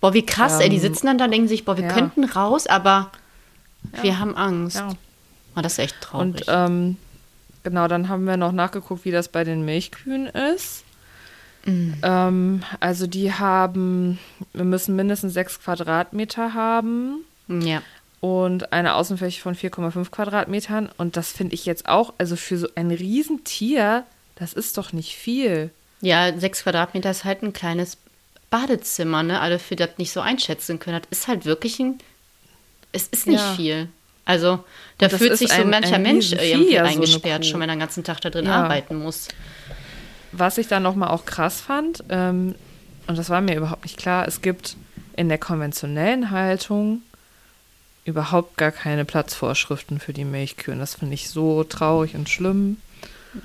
[0.00, 0.68] Boah, wie krass, ey.
[0.68, 1.92] Die Ähm, sitzen dann da, denken sich, boah, wir ja.
[1.92, 3.10] könnten raus, aber
[4.02, 4.76] wir haben Angst.
[4.76, 4.90] Ja.
[5.56, 6.26] Oh, das ist echt traurig.
[6.26, 6.96] Und ähm,
[7.64, 10.84] genau, dann haben wir noch nachgeguckt, wie das bei den Milchkühen ist.
[11.64, 11.96] Mhm.
[12.02, 14.20] Ähm, also die haben,
[14.52, 17.82] wir müssen mindestens sechs Quadratmeter haben ja.
[18.20, 20.88] und eine Außenfläche von 4,5 Quadratmetern.
[20.96, 24.04] Und das finde ich jetzt auch, also für so ein Riesentier,
[24.36, 25.70] das ist doch nicht viel.
[26.00, 27.98] Ja, sechs Quadratmeter ist halt ein kleines
[28.50, 29.40] Badezimmer, ne?
[29.40, 31.00] Alle für das nicht so einschätzen können.
[31.08, 31.98] Das ist halt wirklich ein.
[32.92, 33.54] Es ist nicht Ja.
[33.54, 33.88] viel.
[34.24, 34.64] Also,
[34.98, 37.48] da fühlt sich so ein- mancher ein Mensch irgendwie so eine eingesperrt, Kuh.
[37.48, 38.62] schon wenn er den ganzen Tag da drin Ja.
[38.64, 39.28] arbeiten muss.
[40.32, 42.54] Was ich dann nochmal auch krass fand, ähm,
[43.06, 44.76] und das war mir überhaupt nicht klar, es gibt
[45.16, 47.02] in der konventionellen Haltung
[48.06, 50.74] überhaupt gar keine Platzvorschriften für die Milchkühe.
[50.76, 52.78] Das finde ich so traurig und schlimm.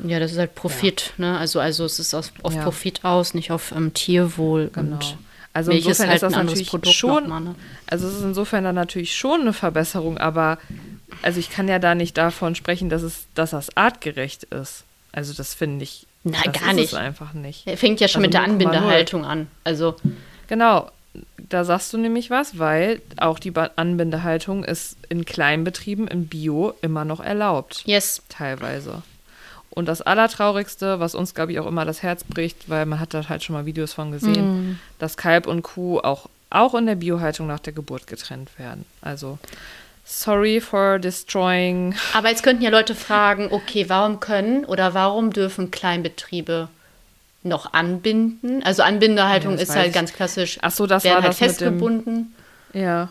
[0.06, 1.38] Ja, das ist halt Profit, ne?
[1.38, 2.64] Also, also es ist auf, auf Ja.
[2.64, 4.70] Profit aus, nicht auf ähm, Tierwohl.
[4.74, 4.96] Genau.
[4.96, 5.18] Und
[5.52, 7.56] Also Milch ist insofern halt ist das natürlich Produkt schon, nochmal, ne?
[7.88, 10.60] also es ist insofern dann natürlich schon eine Verbesserung, aber
[11.24, 14.86] also ich kann ja da nicht davon sprechen, dass es, dass das artgerecht ist.
[15.12, 16.94] Also das finde ich, Nein, das gar ist nicht.
[16.94, 17.68] Es einfach nicht.
[17.68, 18.46] Er fängt ja schon Also mit der 0,0.
[18.46, 19.48] Anbindehaltung an.
[19.66, 19.96] Also,
[20.48, 20.90] Genau,
[21.38, 27.06] da sagst du nämlich was, weil auch die Anbindehaltung ist in Kleinbetrieben im Bio immer
[27.06, 28.22] noch erlaubt, yes.
[28.30, 29.04] teilweise.
[29.70, 33.14] Und das Allertraurigste, was uns, glaube ich, auch immer das Herz bricht, weil man hat
[33.14, 36.96] da halt schon mal Videos von gesehen, dass Kalb und Kuh auch, auch in der
[36.96, 38.86] Biohaltung nach der Geburt getrennt werden.
[39.02, 39.40] Also,
[40.04, 41.96] sorry for destroying.
[42.14, 46.68] Aber jetzt könnten ja Leute fragen, okay, warum können oder warum dürfen Kleinbetriebe
[47.44, 48.64] noch anbinden?
[48.64, 49.94] Also Anbindehaltung Ja, ist halt ich.
[49.94, 50.60] ganz klassisch.
[50.62, 52.36] Ach so, das werden war halt das mit dem- festgebunden.
[52.74, 53.10] Ja.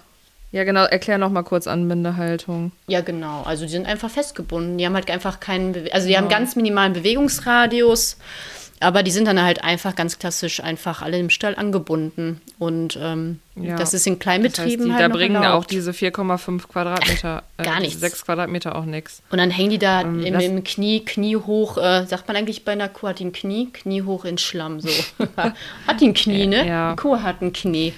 [0.52, 0.84] Ja, genau.
[0.84, 2.72] Erklär noch mal kurz Anbindehaltung.
[2.88, 3.42] Ja, genau.
[3.42, 4.78] Also die sind einfach festgebunden.
[4.78, 8.16] Die haben halt einfach keinen, Bewe also die haben ganz minimalen Bewegungsradius,
[8.80, 12.40] aber die sind dann halt einfach ganz klassisch einfach alle im Stall angebunden.
[12.58, 13.76] Und ähm, Ja.
[13.76, 17.62] das ist in Das heißt, Kleinbetrieben die, halt da bringen auch diese 4,5 Quadratmeter, äh,
[17.62, 18.00] Gar nichts.
[18.00, 19.22] 6 Quadratmeter auch nichts.
[19.30, 22.64] Und dann hängen die da Ähm, im, im Knie, Knie hoch, äh, sagt man eigentlich
[22.64, 23.68] bei einer Kuh, hat die ein Knie?
[23.72, 24.88] Knie hoch ins Schlamm, so.
[25.36, 26.66] hat die ein Knie, ne?
[26.66, 26.96] Ja.
[26.96, 27.92] Kuh hat ein Knie.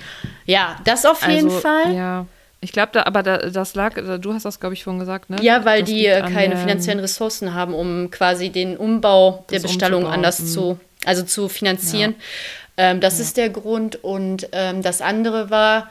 [0.46, 1.94] Ja, das auf jeden also, Fall.
[1.94, 2.26] Ja.
[2.64, 5.36] Ich glaube, da, aber da, das lag, du hast das, glaube ich, vorhin gesagt, ne?
[5.42, 10.06] Ja, weil Das die äh, keine finanziellen Ressourcen haben, um quasi den Umbau der Bestallung
[10.06, 10.46] anders mhm.
[10.46, 12.14] zu, also zu finanzieren.
[12.76, 14.02] Ähm, das ist der Grund.
[14.04, 15.90] Und ähm, das andere war,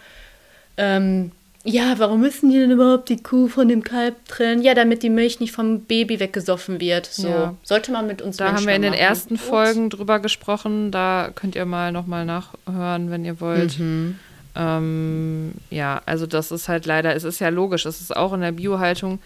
[0.78, 1.32] ähm,
[1.64, 4.64] ja, warum müssen die denn überhaupt die Kuh von dem Kalb trennen?
[4.64, 7.06] Ja, damit die Milch nicht vom Baby weggesoffen wird.
[7.06, 7.56] So Ja.
[7.64, 9.02] sollte man mit uns Da haben Menschen wir in den machen.
[9.02, 9.44] ersten Ups.
[9.44, 10.90] Folgen drüber gesprochen.
[10.90, 13.78] Da könnt ihr mal nochmal nachhören, wenn ihr wollt.
[13.78, 14.18] Mhm.
[14.56, 18.42] Ähm, ja, also das ist halt leider, es ist ja logisch, es ist auch in
[18.42, 19.20] der Biohaltung,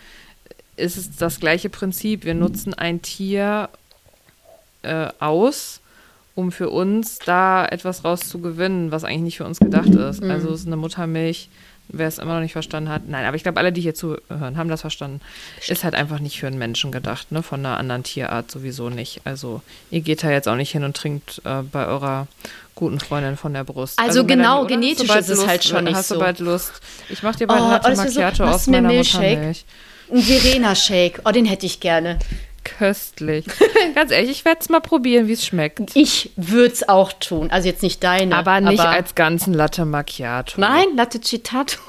[0.76, 2.26] ist es das gleiche Prinzip.
[2.26, 3.70] Wir nutzen ein Tier
[4.84, 5.80] äh, aus,
[6.36, 10.22] um für uns da etwas rauszugewinnen, was eigentlich nicht für uns gedacht ist.
[10.22, 10.32] Mhm.
[10.32, 11.50] Also es ist eine Muttermilch,
[11.88, 13.08] wer es immer noch nicht verstanden hat.
[13.08, 15.22] Nein, aber ich glaube, alle, die hier zuhören, haben das verstanden.
[15.68, 17.44] Ist halt einfach nicht für einen Menschen gedacht, ne?
[17.44, 19.22] Von einer anderen Tierart sowieso nicht.
[19.24, 22.28] Also ihr geht da jetzt auch nicht hin und trinkt äh, bei eurer
[22.76, 23.98] guten Freundin von der Brust.
[24.00, 24.68] Also genau, oder?
[24.70, 26.16] genetisch Hast ist es Lust, halt schon nicht Hast so.
[26.16, 26.74] du bald Lust?
[27.10, 29.30] Ich mach dir bald Oh, Latte so- Macchiato machst aus meiner Milchshake?
[29.38, 29.66] Muttermilch.
[30.12, 31.22] Ein Verena-Shake.
[31.26, 32.20] Oh, den hätte ich gerne.
[32.66, 33.46] Köstlich.
[33.96, 35.96] Ganz ehrlich, ich werde es mal probieren, wie es schmeckt.
[35.96, 37.50] Ich würde es auch tun.
[37.52, 38.36] Also jetzt nicht deine.
[38.36, 40.60] Aber nicht als ganzen Latte Macchiato.
[40.60, 41.80] Nein, Latte Citato.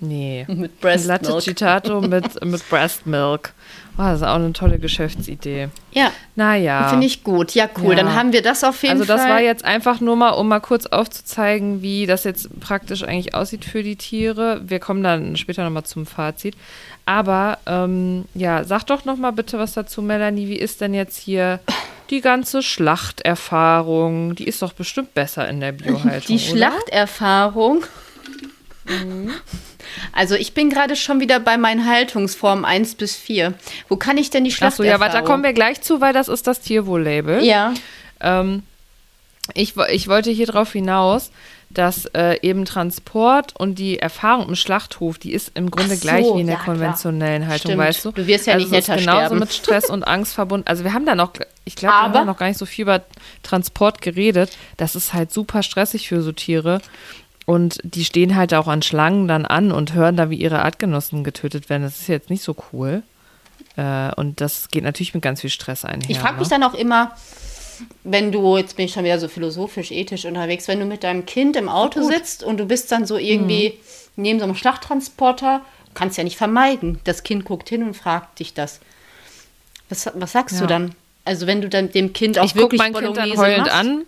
[0.00, 0.46] Nee.
[0.48, 1.42] Mit Breast Latte Milk.
[1.42, 3.52] Citato mit, mit Breast Milk.
[3.98, 5.68] Oh, das ist auch eine tolle Geschäftsidee.
[5.92, 6.88] Ja, Naja.
[6.88, 7.52] finde ich gut.
[7.54, 7.90] Ja, cool.
[7.90, 7.96] Ja.
[8.02, 9.30] Dann haben wir das auf jeden Also das Fall.
[9.30, 13.66] war jetzt einfach nur mal, um mal kurz aufzuzeigen, wie das jetzt praktisch eigentlich aussieht
[13.66, 14.62] für die Tiere.
[14.64, 16.56] Wir kommen dann später nochmal zum Fazit.
[17.04, 20.48] Aber ähm, ja, sag doch nochmal bitte was dazu, Melanie.
[20.48, 21.60] Wie ist denn jetzt hier
[22.08, 24.34] die ganze Schlachterfahrung?
[24.36, 26.38] Die ist doch bestimmt besser in der Biohaltung, die?
[26.38, 27.84] Schlachterfahrung.
[30.12, 33.54] Also ich bin gerade schon wieder bei meinen Haltungsformen 1 bis 4.
[33.88, 34.90] Wo kann ich denn die Achso, Schlachterfahrung?
[34.92, 37.42] ja, warte, da kommen wir gleich zu, weil das ist das Tierwohl-Label.
[37.44, 37.74] Ja,
[38.20, 38.62] Ähm,
[39.54, 41.30] ich, ich wollte hier drauf hinaus,
[41.68, 46.24] dass äh, eben Transport und die Erfahrung im Schlachthof, die ist im Grunde so, gleich
[46.26, 46.76] wie in der ja, klar.
[46.76, 47.78] konventionellen Haltung, Stimmt.
[47.82, 48.12] weißt du?
[48.12, 49.38] Du wirst ja also nicht es ist netter genauso sterben.
[49.40, 50.66] mit Stress und Angst verbunden.
[50.68, 51.32] Also wir haben da noch,
[51.64, 53.02] ich glaube, wir haben Aber- noch gar nicht so viel über
[53.42, 54.56] Transport geredet.
[54.76, 56.80] Das ist halt super stressig für so Tiere.
[57.46, 61.24] Und die stehen halt auch an Schlangen dann an und hören da, wie ihre Artgenossen
[61.24, 61.82] getötet werden.
[61.82, 63.02] Das ist jetzt nicht so cool.
[63.76, 66.08] Äh, und das geht natürlich mit ganz viel Stress einher.
[66.08, 66.58] ich frage mich ne?
[66.58, 67.16] dann auch immer,
[68.04, 71.26] wenn du, jetzt bin ich schon wieder so philosophisch, ethisch unterwegs, wenn du mit deinem
[71.26, 73.70] Kind im Auto sitzt und du bist dann so irgendwie
[74.14, 74.22] Mhm.
[74.22, 75.62] neben so einem Schlachttransporter,
[75.94, 77.00] kannst ja nicht vermeiden.
[77.04, 78.78] Das Kind guckt hin und fragt dich das.
[79.88, 80.68] Was, was sagst du Ja.
[80.68, 80.94] dann?
[81.24, 83.74] Also wenn du dann dem Kind auch ich wirklich mein Kind dann Bolognese heulend machst?
[83.74, 84.02] an.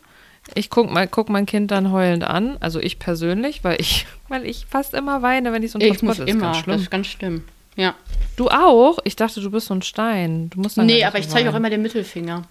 [0.54, 2.56] Ich gucke mein, guck mein Kind dann heulend an.
[2.60, 5.88] Also ich persönlich, weil ich, weil ich fast immer weine, wenn ich so ein Ich
[5.98, 6.28] Transport muss ist.
[6.28, 6.80] immer, Ganz das schlimm.
[6.80, 7.44] ist ganz schlimm.
[7.76, 7.94] Ja.
[8.36, 8.98] Du auch?
[9.04, 10.50] Ich dachte, du bist so ein Stein.
[10.50, 12.44] Du musst dann Nee, aber ich zeige auch immer den Mittelfinger.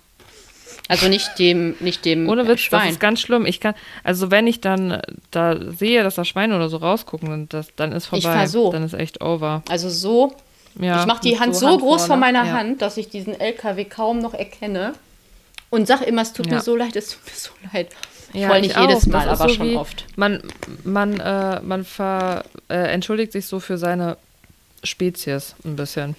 [0.90, 2.82] Also nicht dem, nicht dem Ohne Witz, Schwein.
[2.82, 3.46] das ist ganz schlimm.
[3.46, 5.02] Ich kann, also wenn ich dann äh,
[5.32, 8.18] da sehe, dass da Schweine oder so rausgucken, dann, das, dann ist vorbei.
[8.20, 8.70] Ich fahr so.
[8.72, 9.64] Dann ist echt over.
[9.70, 10.36] also so,
[10.78, 12.08] Ja, ich mache die Hand so, Hand groß vorne.
[12.08, 12.52] von meiner ja.
[12.54, 14.94] Hand, dass ich diesen LKW kaum noch erkenne.
[15.74, 16.56] Und sage immer, es tut Ja.
[16.58, 17.88] mir so leid, es tut mir so leid.
[18.34, 19.08] Ja, Voll ich nicht jedes auch.
[19.08, 20.06] Mal, aber so schon oft.
[20.16, 20.42] Man,
[20.84, 24.18] man, äh, man ver, äh, entschuldigt sich so für seine
[24.84, 26.16] Spezies ein bisschen.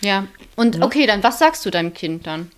[0.00, 0.26] Ja.
[0.56, 2.50] Und okay, dann was sagst du deinem Kind dann?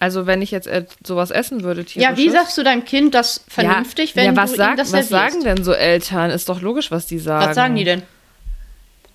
[0.00, 3.14] Also wenn ich jetzt äh, sowas essen würde, Ja, wie tierisches- sagst du deinem Kind
[3.14, 5.32] das vernünftig, wenn ja, was du sag, ihm das was servierst?
[5.34, 6.30] sagen denn so Eltern?
[6.30, 7.46] Ist doch logisch, was die sagen.
[7.46, 8.02] Was sagen die denn?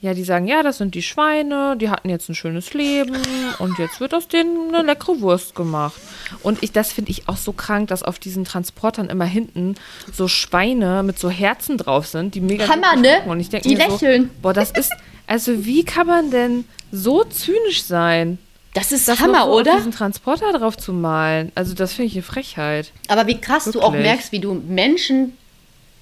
[0.04, 3.16] Ja, die sagen, ja, das sind die Schweine, die hatten jetzt ein schönes Leben
[3.60, 5.94] und jetzt wird aus denen eine leckere Wurst gemacht.
[6.42, 9.76] Und ich, das finde ich auch so krank, dass auf diesen Transportern immer hinten
[10.12, 13.22] so Schweine mit so Herzen drauf sind, die mega Hammer, ne?
[13.28, 14.24] Und ich denk Die lächeln.
[14.24, 14.92] So, boah, das ist,
[15.26, 18.40] also wie kann man denn so zynisch sein?
[18.74, 19.78] Das ist Das Hammer, so oder?
[19.78, 21.54] diesen Transporter drauf zu malen.
[21.56, 22.92] Also das finde ich eine Frechheit.
[23.08, 24.10] Aber wie krass du auch Wirklich.
[24.10, 25.38] merkst, wie du Menschen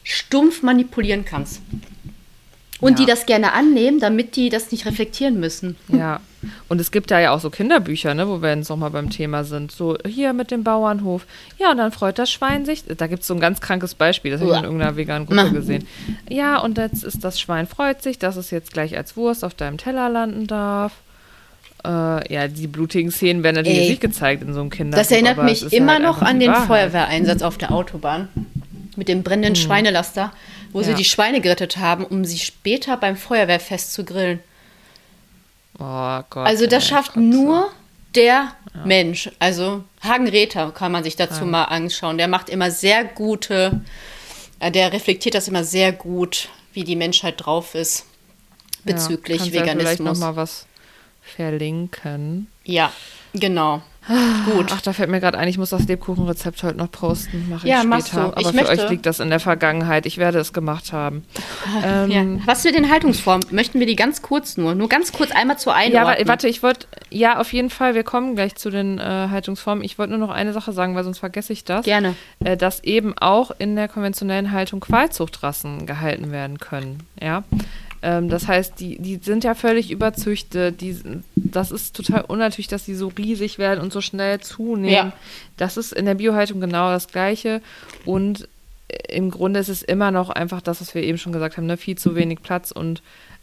[0.04, 1.62] stumpf manipulieren kannst.
[2.82, 3.06] Und Ja.
[3.06, 5.76] die das gerne annehmen, damit die das nicht reflektieren müssen.
[5.88, 6.20] Ja.
[6.68, 9.44] Und es gibt da ja auch so Kinderbücher, ne, wo wir jetzt nochmal beim Thema
[9.44, 9.72] sind.
[9.72, 11.26] So hier mit dem Bauernhof.
[11.60, 12.84] Ja, und dann freut das Schwein sich.
[12.86, 15.52] Da gibt es so ein ganz krankes Beispiel, das habe ich in irgendeiner veganen Gruppe
[15.52, 15.88] gesehen.
[16.28, 19.54] Ja, und jetzt ist das Schwein freut sich, dass es jetzt gleich als Wurst auf
[19.54, 20.94] deinem Teller landen darf.
[21.86, 23.90] Äh, ja, die blutigen Szenen werden natürlich Ey.
[23.90, 25.02] nicht gezeigt in so einem Kinderbuch.
[25.04, 26.68] Das erinnert mich ist immer halt noch an den Wahrheit.
[26.68, 28.28] Feuerwehreinsatz auf der Autobahn.
[28.96, 29.62] Mit dem brennenden Hm.
[29.62, 30.32] Schweinelaster.
[30.74, 30.98] Wo sie Ja.
[30.98, 34.40] die Schweine gerettet haben, um sie später beim Feuerwehrfest zu grillen.
[35.80, 36.48] Oh Gott.
[36.48, 37.30] Also das ey, schafft trotzdem.
[37.30, 37.72] nur
[38.16, 38.54] der
[38.86, 39.30] Mensch.
[39.40, 42.18] Also Hagen Rether kann man sich dazu mal anschauen.
[42.18, 43.82] Der macht immer sehr gute,
[44.60, 48.06] äh, der reflektiert das immer sehr gut, wie die Menschheit drauf ist
[48.84, 50.20] bezüglich ja, Ja vielleicht Veganismus.
[50.20, 50.66] noch mal was
[51.22, 52.48] verlinken.
[52.64, 52.92] Ja,
[53.34, 53.82] genau.
[54.08, 54.68] Gut.
[54.74, 57.48] Ach, da fällt mir gerade ein, ich muss das Lebkuchenrezept heute noch posten.
[57.50, 57.88] Mache ich Ja, später.
[57.90, 58.20] machst du.
[58.20, 60.06] Aber Ich für möchte- euch liegt das in der Vergangenheit.
[60.08, 61.24] Ich werde es gemacht haben.
[61.84, 62.06] Ja.
[62.08, 63.46] Ähm, Was mit den Haltungsformen?
[63.52, 64.74] Möchten wir die ganz kurz nur?
[64.76, 66.26] Nur ganz kurz einmal zur Ja, Einordnung.
[66.26, 69.84] wa- warte, ich wollte, ja, auf jeden Fall, wir kommen gleich zu den äh, Haltungsformen.
[69.84, 71.86] Ich wollte nur noch eine Sache sagen, weil sonst vergesse ich das.
[71.86, 72.16] Gerne.
[72.44, 77.04] Äh, dass eben auch in der konventionellen Haltung Qualzuchtrassen gehalten werden können.
[77.22, 77.44] Ja.
[78.04, 80.82] Ähm, das heißt, die, die sind ja völlig überzüchtet.
[80.82, 80.98] Die,
[81.36, 84.90] das ist total unnatürlich, dass die so riesig werden und so schnell zunehmen.
[84.94, 85.14] Ja.
[85.58, 87.62] Das ist in der Biohaltung genau das Gleiche.
[88.06, 88.48] Und
[88.88, 91.68] äh, im Grunde ist es immer noch einfach das, was wir eben schon gesagt haben,
[91.68, 91.78] ne?
[91.78, 93.02] viel zu wenig Platz und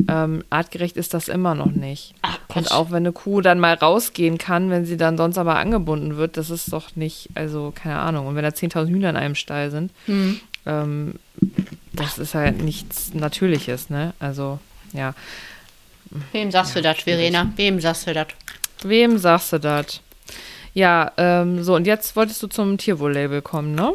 [0.09, 2.14] ähm, artgerecht ist das immer noch nicht.
[2.23, 5.57] Ach, Und auch wenn eine Kuh dann mal rausgehen kann, wenn sie dann sonst aber
[5.57, 8.27] angebunden wird, das ist doch nicht, also keine Ahnung.
[8.29, 10.40] Und wenn da 10.000 Hühner in einem Stall sind, Hm.
[10.66, 11.14] ähm,
[11.98, 14.14] das ist halt nichts Natürliches, ne?
[14.18, 14.58] Also,
[14.92, 15.14] ja.
[16.32, 17.52] Wem sagst du das, Verena?
[17.56, 18.28] Wem sagst du das?
[18.82, 20.00] Wem sagst du das?
[20.74, 23.92] Ja, ähm, so, und jetzt wolltest du zum Tierwohl-Label kommen, ne?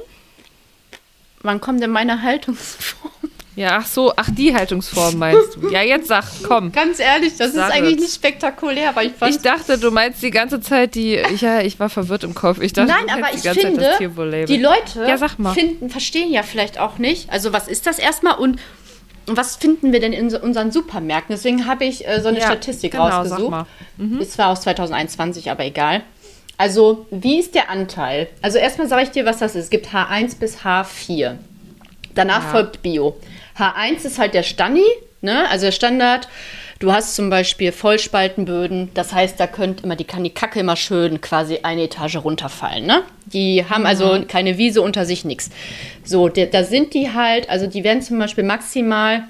[1.42, 3.12] Wann kommt denn meine Haltungsform?
[3.56, 5.70] Ja, ach so, ach, die Haltungsform meinst du.
[5.70, 6.72] Ja, jetzt sag, komm.
[6.72, 8.02] Ganz ehrlich, das Sag ist eigentlich es.
[8.02, 11.16] nicht spektakulär, aber ich fand Ich dachte, du meinst die ganze Zeit die.
[11.18, 12.60] Ich, ja, ich war verwirrt im Kopf.
[12.62, 13.96] Ich dachte, Nein, du aber ich finde,
[14.48, 15.54] die Leute Ja.
[15.54, 17.30] Finden, verstehen ja vielleicht auch nicht.
[17.30, 18.60] Also, was ist das erstmal und
[19.28, 21.36] was finden wir denn in unseren Supermärkten?
[21.36, 23.52] Deswegen habe ich äh, so eine Ja, Statistik genau, sag rausgesucht.
[23.52, 23.66] mal.
[24.20, 26.02] Ist zwar aus 2021, aber egal.
[26.58, 28.28] Also, wie ist der Anteil?
[28.42, 29.66] Also, erstmal sage ich dir, was das ist.
[29.66, 31.36] Es gibt H1 bis H4.
[32.16, 32.50] Danach Ja.
[32.52, 33.16] folgt Bio.
[33.58, 34.84] H1 ist halt der Stani,
[35.22, 35.48] ne?
[35.50, 36.28] also der Standard.
[36.80, 40.76] Du hast zum Beispiel Vollspaltenböden, das heißt, da könnt immer, die kann die Kacke immer
[40.76, 42.86] schön quasi eine Etage runterfallen.
[42.86, 43.04] Ne?
[43.26, 45.50] Die haben also keine Wiese unter sich, nichts.
[46.04, 49.24] So, der, da sind die halt, also die werden zum Beispiel maximal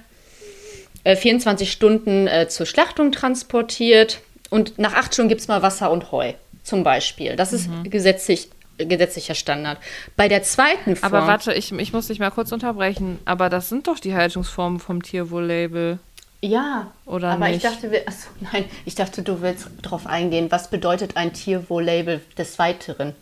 [1.03, 4.19] äh, 24 Stunden äh, zur Schlachtung transportiert
[4.49, 7.35] und nach acht Stunden gibt es mal Wasser und Heu, zum Beispiel.
[7.35, 7.89] Das ist Mhm.
[7.89, 9.77] gesetzlich, gesetzlicher Standard.
[10.15, 11.13] Bei der zweiten Form.
[11.13, 13.19] Aber warte, ich, ich muss dich mal kurz unterbrechen.
[13.25, 15.99] Aber das sind doch die Haltungsformen vom Tierwohl-Label.
[16.41, 17.63] Ja, Oder aber nicht?
[17.63, 20.51] ich dachte, wir, achso, nein, ich dachte, du willst darauf eingehen.
[20.51, 23.15] Was bedeutet ein Tierwohl-Label des Weiteren?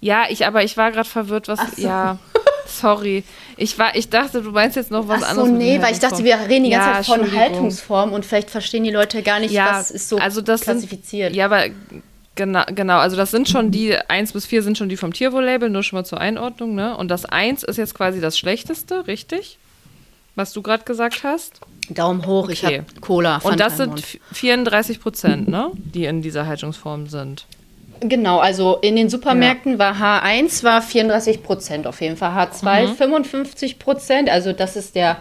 [0.00, 1.58] Ja, ich, aber ich war gerade verwirrt, was.
[1.76, 1.82] So.
[1.82, 2.18] Ja,
[2.66, 3.24] sorry.
[3.56, 5.48] Ich, war, ich dachte, du meinst jetzt noch was Ach so, anderes.
[5.48, 6.50] den nee, weil ich dachte, wir Haltungsformen.
[6.52, 7.40] reden die ganze Ja, Zeit von Entschuldigung.
[7.54, 11.30] Haltungsform und vielleicht verstehen die Leute gar nicht, Ja, was ist so also das klassifiziert.
[11.30, 11.64] Sind, ja, aber
[12.34, 15.70] genau, genau, also das sind schon die, 1 bis 4 sind schon die vom Tierwohl-Label,
[15.70, 16.96] nur schon mal zur Einordnung, ne?
[16.96, 19.58] Und das 1 ist jetzt quasi das Schlechteste, richtig?
[20.34, 21.60] Was du gerade gesagt hast.
[21.90, 22.78] Daumen hoch, ich Okay.
[22.78, 23.36] habe Cola.
[23.42, 24.18] Und das Fanta sind Mund.
[24.32, 25.70] 34 Prozent, ne?
[25.74, 27.46] Die in dieser Haltungsform sind.
[28.04, 32.94] Genau, also in den Supermärkten war H1 war 34 Prozent auf jeden Fall, H2 Mhm.
[32.96, 35.18] 55 Prozent, also das ist der,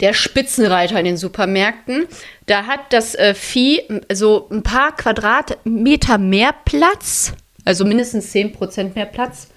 [0.00, 2.06] der Spitzenreiter in den Supermärkten.
[2.46, 7.32] Da hat das äh, Vieh so ein paar Quadratmeter mehr Platz,
[7.64, 9.48] also mindestens 10 Prozent mehr Platz.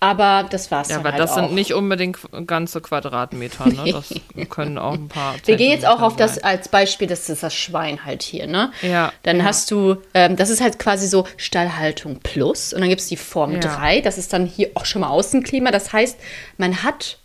[0.00, 1.36] Aber das war's Ja, aber halt das auch.
[1.36, 3.90] sind nicht unbedingt ganze Quadratmeter, ne?
[3.92, 5.34] Das können auch ein paar.
[5.44, 8.70] Wir gehen jetzt auch auf das als Beispiel, das ist das Schwein halt hier, ne?
[8.82, 9.44] Ja, Dann ja.
[9.44, 13.16] hast du, ähm, das ist halt quasi so Stallhaltung plus und dann gibt es die
[13.16, 13.58] Form Ja.
[13.58, 15.72] 3, das ist dann hier auch schon mal Außenklima.
[15.72, 16.16] Das heißt,
[16.58, 17.18] man hat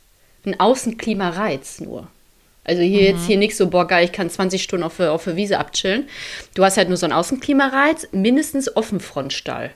[0.44, 2.08] einen Außenklimareiz nur.
[2.64, 3.18] Also hier Mhm.
[3.18, 5.60] jetzt hier nicht so, boah geil, ich kann 20 Stunden auf, der- auf der Wiese
[5.60, 6.08] abchillen.
[6.56, 9.72] Du hast halt nur so einen Außenklimareiz, mindestens Offenfrontstall.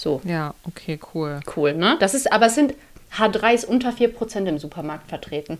[0.00, 0.22] So.
[0.24, 1.40] Ja, okay, cool.
[1.56, 1.98] cool, ne?
[2.00, 2.72] Das ist, aber es sind
[3.18, 5.58] H3 ist unter 4% im Supermarkt vertreten.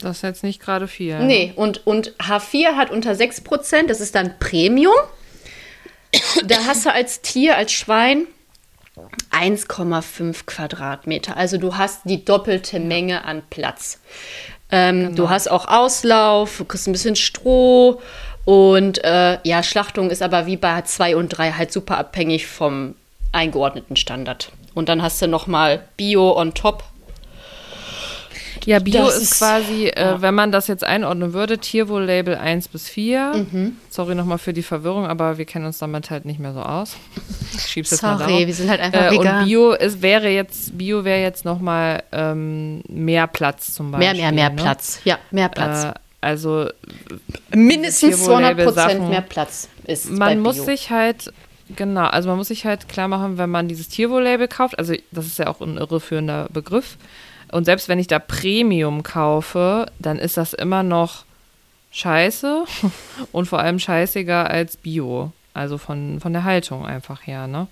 [0.00, 1.18] Das ist jetzt nicht gerade viel.
[1.20, 4.92] Nee, und, und H4 hat unter 6%, das ist dann Premium.
[6.44, 8.26] Da hast du als Tier, als Schwein
[9.30, 11.38] 1,5 Quadratmeter.
[11.38, 13.98] Also du hast die doppelte Menge an Platz.
[14.70, 18.00] Ähm, Du hast auch Auslauf, du kriegst ein bisschen Stroh
[18.44, 22.94] und äh, ja, Schlachtung ist aber wie bei 2 und 3 halt super abhängig vom
[23.32, 24.50] eingeordneten Standard.
[24.74, 26.84] Und dann hast du nochmal Bio on top.
[28.64, 32.68] Ja, Bio Das ist, ist- quasi, äh, wenn man das jetzt einordnen würde, Tierwohl-Label 1
[32.68, 33.46] bis 4.
[33.52, 33.76] Mhm.
[33.90, 36.96] Sorry nochmal für die Verwirrung, aber wir kennen uns damit halt nicht mehr so aus.
[37.54, 39.40] Ich schieb's jetzt mal Sorry, wir sind halt einfach äh, vegan.
[39.40, 44.20] Und Bio ist, wäre jetzt, Bio wäre jetzt nochmal ähm, mehr Platz zum Mehr, Beispiel.
[44.22, 44.56] mehr, mehr ne?
[44.56, 45.00] Platz.
[45.04, 45.84] Ja, mehr Platz.
[45.84, 46.66] Äh, also
[47.50, 51.32] Mindestens 200 Tierwohl-Label Prozent mehr Platz ist bei man muss sich halt,
[51.74, 55.26] genau, also man muss sich halt klar machen, wenn man dieses Tierwohl-Label kauft, also das
[55.26, 56.96] ist ja auch ein irreführender Begriff,
[57.52, 61.24] Und selbst wenn ich da Premium kaufe, dann ist das immer noch
[61.90, 62.64] scheiße
[63.32, 65.32] und vor allem scheißiger als Bio.
[65.54, 67.66] Also von, von der Haltung einfach her, ne?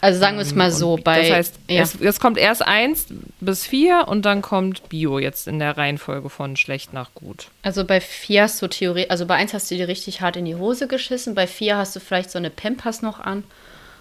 [0.00, 1.20] Also sagen wir es mal so, Und bei.
[1.22, 1.82] das heißt, ja.
[1.82, 3.06] es, es kommt erst eins
[3.40, 7.48] bis vier und dann kommt Bio jetzt in der Reihenfolge von schlecht nach gut.
[7.62, 10.44] Also bei vier hast du Theorie, also bei eins hast du dir richtig hart in
[10.46, 13.44] die Hose geschissen, bei vier hast du vielleicht so eine Pampers noch an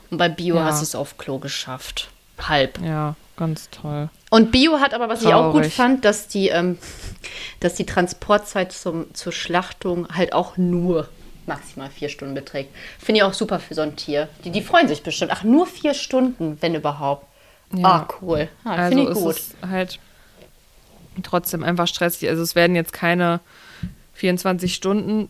[0.10, 0.66] und bei Bio Ja.
[0.66, 2.10] hast du es auf Klo geschafft.
[2.48, 2.80] Halb.
[2.82, 4.10] Ja, ganz toll.
[4.30, 5.74] Und Bio hat aber, was ich auch gut Traurig.
[5.74, 6.78] fand, dass die, ähm,
[7.60, 11.10] dass die Transportzeit zum, zur Schlachtung halt auch nur
[11.50, 12.74] maximal vier Stunden beträgt.
[12.98, 14.30] Finde ich auch super für so ein Tier.
[14.46, 15.32] Die, die freuen sich bestimmt.
[15.34, 17.26] Ach, nur vier Stunden, wenn überhaupt.
[17.76, 17.86] Ja.
[17.86, 18.48] Ah, cool.
[18.64, 19.36] Ah, also Finde ich ist gut.
[19.36, 20.00] es halt
[21.24, 22.30] trotzdem einfach stressig.
[22.30, 23.42] Also es werden jetzt keine
[24.14, 25.30] 24 Stunden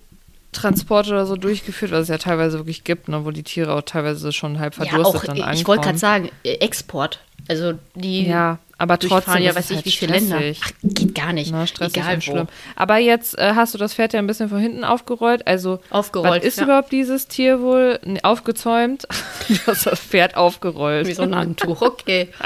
[0.52, 3.82] Transporte oder so durchgeführt, was es ja teilweise wirklich gibt, ne, wo die Tiere auch
[3.84, 5.68] teilweise schon halb Ja, verdurstet auch, dann ich ankommen.
[5.68, 7.20] wollte gerade sagen, Export.
[7.48, 10.40] Also die Ja, aber trotzdem ja ist weiß ich halt wie viele Länder.
[10.62, 11.52] Ach, geht gar nicht.
[11.52, 12.32] Na, stressig Egal und wo.
[12.32, 12.48] schlimm.
[12.76, 15.46] Aber jetzt äh, hast du das Pferd ja ein bisschen von hinten aufgerollt.
[15.46, 16.64] Also, Aufgerollt, was ist ja.
[16.64, 18.00] überhaupt dieses Tier wohl?
[18.04, 19.06] Nee, aufgezäumt.
[19.48, 21.08] du hast das Pferd aufgerollt.
[21.08, 22.30] Wie so ein Handtuch, okay.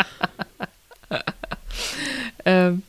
[2.46, 2.84] Ähm,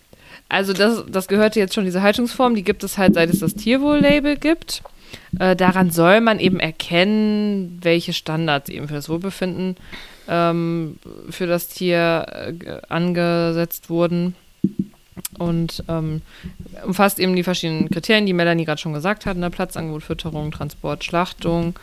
[0.49, 3.55] also das, das gehörte jetzt schon diese Haltungsform, die gibt es halt, seit es das
[3.55, 4.83] Tierwohl-Label gibt.
[5.39, 9.77] Äh, daran soll man eben erkennen, welche Standards eben für das Wohlbefinden
[10.29, 10.99] ähm,
[11.31, 14.35] für das Tier äh, ge- angesetzt wurden.
[15.39, 16.23] Und ähm,
[16.85, 19.49] umfasst eben die verschiedenen Kriterien, die Melanie gerade schon gesagt hat, ne?
[19.51, 21.79] Platzangebot, Fütterung, Transport, Schlachtung.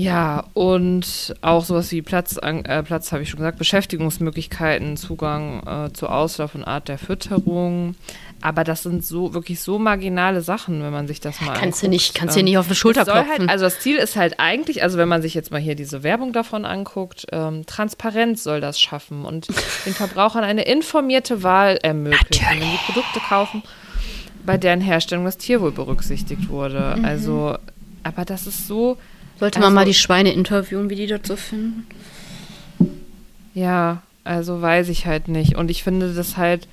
[0.00, 5.92] Ja, und auch sowas wie Platz, äh, Platz habe ich schon gesagt, Beschäftigungsmöglichkeiten, Zugang äh,
[5.92, 7.94] zu Auslauf und Art der Fütterung.
[8.40, 11.86] Aber das sind so wirklich so marginale Sachen, wenn man sich das mal Kannst du
[11.86, 11.90] anguckt.
[11.90, 13.40] nicht, kannst dir nicht auf die Schulter soll klopfen.
[13.40, 16.02] halt, also das Ziel ist halt eigentlich, also wenn man sich jetzt mal hier diese
[16.02, 19.48] Werbung davon anguckt, ähm, Transparenz soll das schaffen und
[19.84, 23.62] den Verbrauchern eine informierte Wahl ermöglichen, wenn die Produkte kaufen,
[24.46, 26.94] bei deren Herstellung das Tierwohl berücksichtigt wurde.
[26.96, 27.04] Mhm.
[27.04, 27.58] Also,
[28.02, 28.96] aber das ist so,
[29.40, 31.86] Sollte man also- mal die Schweine interviewen, wie die das so finden?
[33.54, 35.56] ja, also weiß ich halt nicht.
[35.56, 36.68] Und ich finde das halt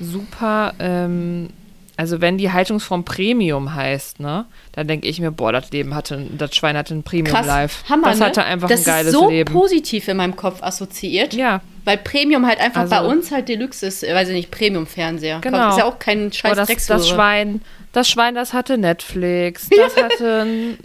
[0.00, 1.48] super, ähm,
[1.96, 6.26] also wenn die Haltungsform Premium heißt, ne, dann denke ich mir, boah, das Leben hatte,
[6.36, 7.84] das Schwein hatte ein Premium Life.
[7.88, 8.26] Hammer, das ne?
[8.26, 9.52] hatte einfach das ein geiles ist so Leben.
[9.52, 11.34] positiv in meinem Kopf assoziiert.
[11.34, 14.50] Ja, Weil Premium halt einfach Also- bei uns halt Deluxe ist, äh, weiß ich nicht,
[14.50, 15.40] Premium-Fernseher.
[15.40, 15.70] Genau.
[15.70, 17.62] Ist ja auch kein scheiß Boah, das, das Schwein,
[17.92, 20.78] das Schwein, das hatte Netflix, das hatte ein,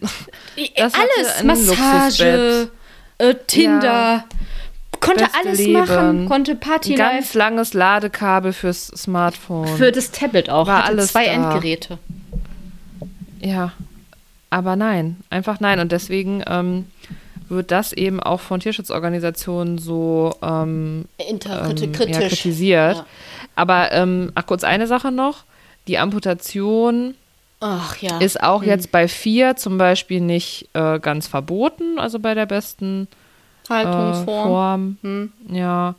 [0.76, 2.70] das hatte Alles, ein Massage,
[3.20, 4.26] äh, Tinder, Ja.
[5.00, 5.74] konnte Beste alles Leben.
[5.74, 9.68] machen, konnte ein Party ganz langes Ladekabel fürs Smartphone.
[9.78, 11.32] für das Tablet auch, War hatte alles zwei da.
[11.34, 11.98] Endgeräte.
[13.42, 13.72] Ja,
[14.50, 15.80] aber nein, einfach nein.
[15.80, 16.86] Und deswegen ähm,
[17.50, 22.98] wird das eben auch von Tierschutzorganisationen so ähm, ähm, ja, kritisiert.
[22.98, 23.06] Ja.
[23.56, 25.44] Aber ähm, ach, kurz eine Sache noch.
[25.88, 27.16] Die Amputation
[27.60, 28.18] Ach ja.
[28.20, 33.08] ist auch jetzt bei vier zum Beispiel nicht äh, ganz verboten, also bei der besten
[33.70, 34.48] äh, Haltungsform.
[34.48, 34.98] Form.
[35.02, 35.32] Hm.
[35.50, 35.96] Ja,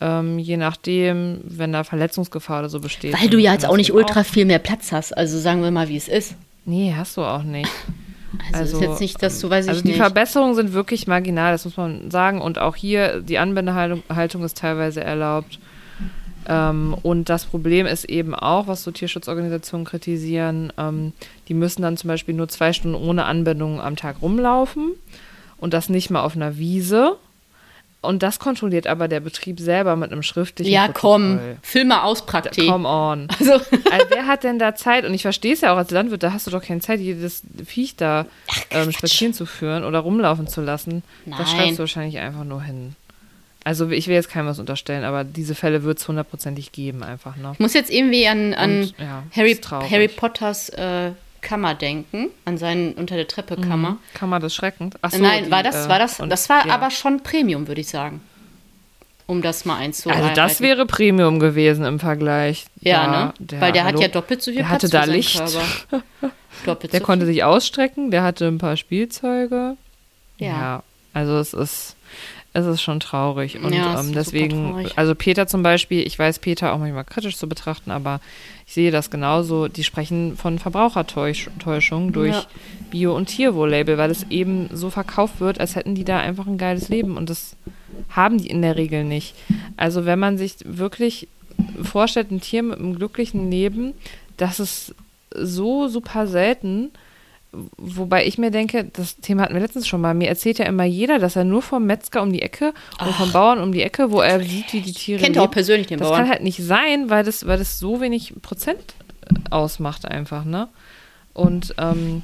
[0.00, 3.20] ähm, je nachdem, wenn da Verletzungsgefahr oder so besteht.
[3.20, 5.16] Weil du ja jetzt auch nicht ultra viel mehr Platz hast.
[5.16, 6.34] Also sagen wir mal, wie es ist.
[6.64, 7.70] Nee, hast du auch nicht.
[7.70, 7.94] Also,
[8.52, 9.98] Also, ist jetzt nicht, dass du, weiß Also ich die nicht.
[9.98, 12.40] Verbesserungen sind wirklich marginal, das muss man sagen.
[12.40, 15.60] Und auch hier, die Anwendehaltung Haltung ist teilweise erlaubt.
[16.48, 21.12] Ähm, und das Problem ist eben auch, was so Tierschutzorganisationen kritisieren, ähm,
[21.48, 24.92] die müssen dann zum Beispiel nur zwei Stunden ohne Anbindung am Tag rumlaufen
[25.58, 27.16] und das nicht mal auf einer Wiese.
[28.02, 31.56] Und das kontrolliert aber der Betrieb selber mit einem schriftlichen ja, komm, Protokoll.
[31.62, 32.68] film mal aus, Praktik.
[32.68, 33.28] Come on.
[33.38, 35.06] Also, Also wer hat denn da Zeit?
[35.06, 37.42] Und ich verstehe es ja auch als Landwirt, da hast du doch keine Zeit, jedes
[37.64, 38.26] Viech da
[38.70, 41.02] ähm, spazieren zu führen oder rumlaufen zu lassen.
[41.24, 41.46] Das Nein.
[41.46, 42.94] schreibst du wahrscheinlich einfach nur hin.
[43.64, 47.36] Also ich will jetzt keinem was unterstellen, aber diese Fälle wird es hundertprozentig geben einfach,
[47.36, 47.50] ne?
[47.54, 49.58] ich muss jetzt irgendwie an, an Und, ja, Harry.
[49.90, 53.96] Harry Potters äh, Kammer denken, an seinen unter der Treppe Kammer.
[54.14, 54.96] Kann man das schreckend?
[55.02, 56.74] Ach so, Nein, die, war das, äh, war das, und- das war ja.
[56.74, 58.20] aber schon Premium, würde ich sagen.
[59.26, 60.22] Um das mal einzuhalten.
[60.22, 62.66] Also das wäre Premium gewesen im Vergleich.
[62.80, 63.60] Ja, Da- ne?
[63.60, 65.40] Weil der hallo, hat ja doppelt so viel der Platz hatte da Licht.
[66.66, 67.34] Der so konnte viel.
[67.34, 69.76] sich ausstrecken, der hatte ein paar Spielzeuge.
[70.38, 70.46] Ja.
[70.48, 71.93] Ja, also es ist,
[72.54, 73.58] es ist schon traurig.
[73.62, 74.92] Und Ja, ähm, deswegen, traurig.
[74.96, 78.20] also Peter zum Beispiel, ich weiß Peter auch manchmal kritisch zu betrachten, aber
[78.66, 79.68] ich sehe das genauso.
[79.68, 82.44] Die sprechen von Verbrauchertäuschung durch Ja.
[82.90, 86.58] Bio- und Tierwohl-Label, weil es eben so verkauft wird, als hätten die da einfach ein
[86.58, 87.56] geiles Leben und das
[88.10, 89.34] haben die in der Regel nicht.
[89.76, 91.28] Also wenn man sich wirklich
[91.82, 93.92] vorstellt, ein Tier mit einem glücklichen Leben,
[94.36, 94.94] das ist
[95.36, 96.90] so super selten
[97.76, 100.14] wobei ich mir denke, das Thema hatten wir letztens schon mal.
[100.14, 103.32] Mir erzählt ja immer jeder, dass er nur vom Metzger um die Ecke und vom
[103.32, 105.98] Bauern um die Ecke, wo er sieht, wie die Tiere Kennt er auch persönlich den
[105.98, 106.22] Das Bauern.
[106.22, 108.94] kann halt nicht sein, weil das, weil das so wenig Prozent
[109.50, 110.68] ausmacht einfach, ne?
[111.32, 112.22] Und, ähm,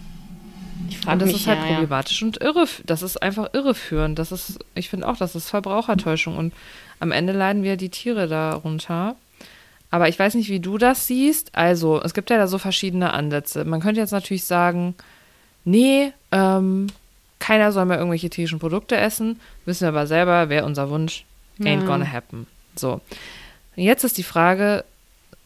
[0.89, 1.73] ich und frage das mich, ist halt ja, ja.
[1.73, 2.67] problematisch und irre.
[2.87, 4.19] Das ist einfach irreführend.
[4.19, 6.37] Das ist, ich finde auch, das ist Verbrauchertäuschung.
[6.37, 6.55] Und
[7.01, 9.17] am Ende leiden wir die Tiere darunter.
[9.91, 11.55] Aber ich weiß nicht, wie du das siehst.
[11.55, 13.65] Also, es gibt ja da so verschiedene Ansätze.
[13.65, 14.95] Man könnte jetzt natürlich sagen,
[15.65, 16.89] nee, ähm,
[17.39, 19.41] keiner soll mehr irgendwelche tierischen Produkte essen.
[19.65, 21.25] Wissen wir aber selber, wäre unser Wunsch.
[21.59, 22.47] Ain't gonna happen.
[22.77, 23.01] So.
[23.77, 24.85] Jetzt ist die Frage,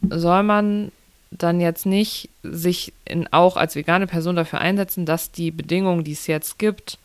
[0.08, 0.92] soll man
[1.30, 6.12] dann jetzt nicht sich in, auch als vegane Person dafür einsetzen, dass die Bedingungen, die
[6.12, 6.98] es jetzt gibt,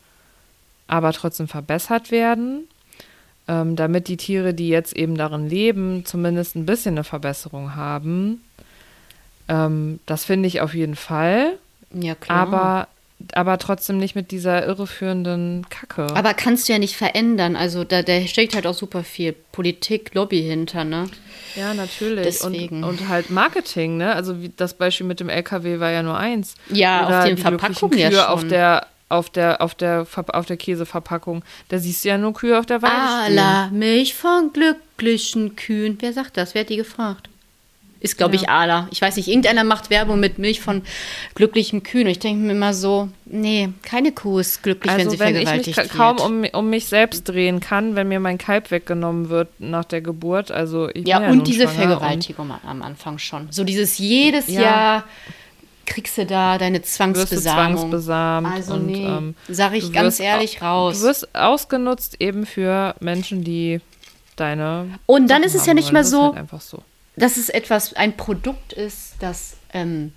[0.86, 2.68] aber trotzdem verbessert werden,
[3.48, 8.40] ähm, damit die Tiere, die jetzt eben darin leben, zumindest ein bisschen eine Verbesserung haben.
[9.48, 11.58] Ähm, das finde ich auf jeden Fall,
[11.92, 12.38] Ja, klar.
[12.38, 12.88] aber,
[13.34, 16.14] aber trotzdem nicht mit dieser irreführenden Kacke.
[16.14, 17.56] Aber kannst du ja nicht verändern.
[17.56, 21.06] Also da, da steckt halt auch super viel Politik, Lobby hinter, ne?
[21.56, 22.24] Ja, natürlich.
[22.24, 22.84] Deswegen.
[22.84, 24.14] Und, und halt Marketing, ne?
[24.14, 26.54] Also wie das Beispiel mit dem LKW war ja nur eins.
[26.70, 28.20] Ja, Oder auf den Verpackungen ja schon.
[28.20, 31.42] auf der auf der auf der auf der Käseverpackung.
[31.68, 32.94] Da siehst du ja nur Kühe auf der Weide.
[32.94, 35.98] Ala, Milch von glücklichen Kühen.
[36.00, 36.54] Wer sagt das?
[36.54, 37.28] Wer hat die gefragt?
[38.02, 38.88] Ist, glaube ich, Ala.
[38.92, 40.80] Ich weiß nicht, irgendeiner macht Werbung mit Milch von
[41.34, 42.04] glücklichen Kühen.
[42.06, 45.36] Und ich denke mir immer so, nee, keine Kuh ist glücklich, wenn Also sie wenn
[45.36, 46.18] ich mich vergewaltigt ka- wird.
[46.18, 50.00] kaum um, um mich selbst drehen kann, wenn mir mein Kalb weggenommen wird nach der
[50.00, 53.48] Geburt, also ich ja, bin und diese Vergewaltigung am- am Anfang schon.
[53.50, 54.60] So dieses jedes Ja.
[54.62, 55.04] Jahr
[55.84, 57.76] kriegst du da deine Zwangsbesamung.
[57.76, 61.00] zwangsbesamt Also und nee, ähm, sag ich ganz ehrlich au- raus.
[61.00, 63.80] Du wirst ausgenutzt eben für Menschen, die
[64.36, 66.78] deine Und dann Sachen ist es ja nicht ist so, halt einfach so.
[67.20, 70.12] Dass es etwas, ein Produkt ist, das ähm,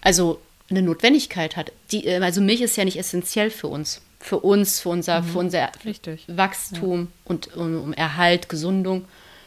[0.00, 0.40] also
[0.70, 1.72] eine Notwendigkeit hat.
[1.90, 4.02] Die, äh, also Milch ist ja nicht essentiell für uns.
[4.20, 6.24] Für uns, für unser, für unser Richtig.
[6.26, 9.04] Wachstum und um, um Erhalt, Gesundung.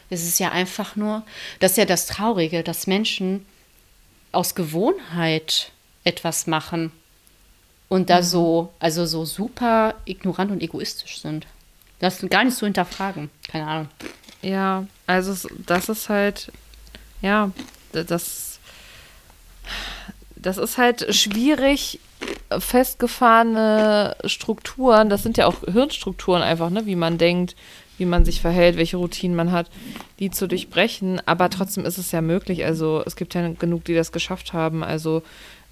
[0.08, 1.24] Es ist ja einfach nur,
[1.60, 3.44] das ist ja das Traurige, dass Menschen
[4.32, 5.72] aus Gewohnheit
[6.04, 6.90] etwas machen
[7.88, 11.46] und da so, also so super ignorant und egoistisch sind.
[11.98, 13.30] Das gar nicht so hinterfragen.
[13.48, 13.88] Keine Ahnung.
[14.40, 16.50] Ja, also das ist halt,
[17.22, 17.50] ja,
[17.92, 18.58] das,
[20.36, 22.00] das ist halt schwierig
[22.56, 27.56] festgefahrene Strukturen, das sind ja auch Hirnstrukturen einfach, ne, wie man denkt,
[27.98, 29.70] wie man sich verhält, welche Routinen man hat,
[30.18, 33.94] die zu durchbrechen, aber trotzdem ist es ja möglich, also es gibt ja genug, die
[33.94, 35.22] das geschafft haben, also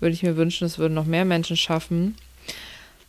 [0.01, 2.17] würde ich mir wünschen, es würden noch mehr Menschen schaffen.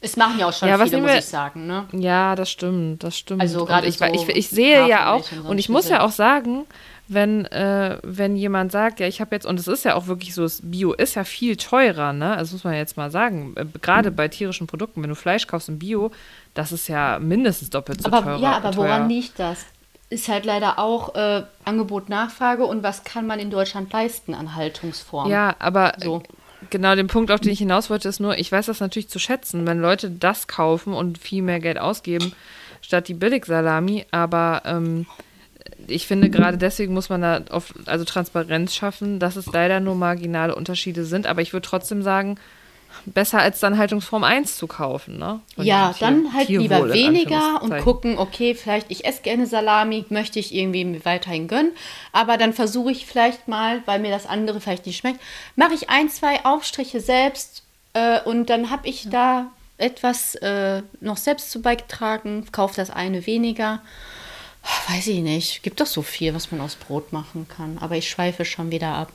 [0.02, 1.88] Es machen ja auch schon Ja, viele, muss ich sagen, ne?
[1.92, 3.42] Ja, das stimmt, das stimmt.
[3.42, 6.66] Also gerade ich, so ich, ich sehe ja auch, und ich muss ja auch sagen,
[7.14, 10.34] wenn, äh, wenn jemand sagt, ja, ich habe jetzt, und es ist ja auch wirklich
[10.34, 12.36] so, das Bio ist ja viel teurer, ne?
[12.38, 15.70] Also muss man jetzt mal sagen, äh, gerade bei tierischen Produkten, wenn du Fleisch kaufst
[15.70, 16.12] im Bio,
[16.53, 18.39] das ist ja mindestens doppelt so Aber teurer.
[18.39, 19.07] ja, aber woran teuer.
[19.07, 19.66] liegt das?
[20.09, 24.55] Ist halt leider auch äh, Angebot, Nachfrage und was kann man in Deutschland leisten an
[24.55, 25.32] Haltungsformen?
[25.32, 26.22] Ja, aber So.
[26.70, 29.20] genau den Punkt, auf den ich hinaus wollte, ist nur, ich weiß das natürlich zu
[29.20, 32.34] schätzen, wenn Leute das kaufen und viel mehr Geld ausgeben,
[32.82, 35.05] statt die Billigsalami, aber ähm,
[35.88, 39.95] ich finde, gerade deswegen muss man da auf, also Transparenz schaffen, dass es leider nur
[39.95, 42.38] marginale Unterschiede sind, aber ich würde trotzdem sagen,
[43.05, 45.39] besser als dann Haltungsform 1 zu kaufen, ne?
[45.55, 49.47] Und Ja, Tier- dann halt Tierwohl lieber weniger und gucken, okay, vielleicht ich esse gerne
[49.47, 51.72] Salami, möchte ich irgendwie mir weiterhin gönnen,
[52.12, 55.20] aber dann versuche ich vielleicht mal, weil mir das andere vielleicht nicht schmeckt,
[55.55, 59.47] mache ich ein, zwei Aufstriche selbst äh, und dann habe ich da
[59.78, 63.82] etwas äh, noch selbst zu beigetragen, kaufe das eine weniger.
[64.89, 65.64] Weiß ich nicht.
[65.64, 67.78] Gibt doch so viel, was man aus Brot machen kann.
[67.80, 69.12] Aber ich schweife schon wieder ab.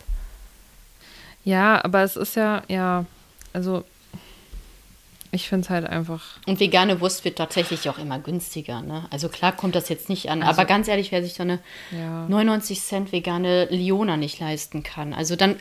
[1.45, 3.05] Ja, aber es ist ja, ja,
[3.53, 3.85] also
[5.31, 6.23] ich finde es halt einfach.
[6.47, 8.81] Und vegane Wurst wird tatsächlich auch immer günstiger.
[8.83, 9.07] Ne?
[9.11, 10.43] Also klar kommt das jetzt nicht an.
[10.43, 11.59] Also- aber ganz ehrlich, wer sich so eine
[11.93, 12.27] Ja.
[12.29, 15.57] 99 Cent vegane Liona nicht leisten kann, also dann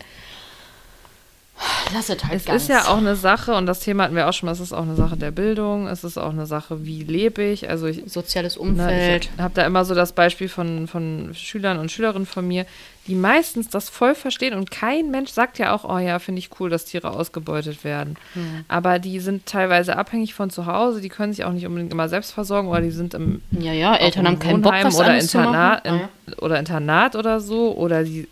[1.93, 2.63] lass es halt Es ganz.
[2.63, 4.73] ist ja auch eine Sache, und das Thema hatten wir auch schon mal, es ist
[4.73, 7.69] auch eine Sache der Bildung, es ist auch eine Sache, wie lebe ich.
[7.69, 9.29] Also ich, soziales ne, Umfeld.
[9.35, 12.65] ich habe da immer so das Beispiel von, von Schülern und Schülerinnen von mir,
[13.07, 16.49] die meistens das voll verstehen und kein Mensch sagt ja auch, oh ja, finde ich
[16.59, 18.15] cool, dass Tiere ausgebeutet werden.
[18.33, 18.65] Hm.
[18.67, 22.09] Aber die sind teilweise abhängig von zu Hause, die können sich auch nicht unbedingt immer
[22.09, 25.19] selbst versorgen oder die sind im ja, ja, Eltern haben keinen Bock, was oder.
[25.19, 26.09] Internat, Ah, in, ja.
[26.39, 28.27] oder Internat oder so oder die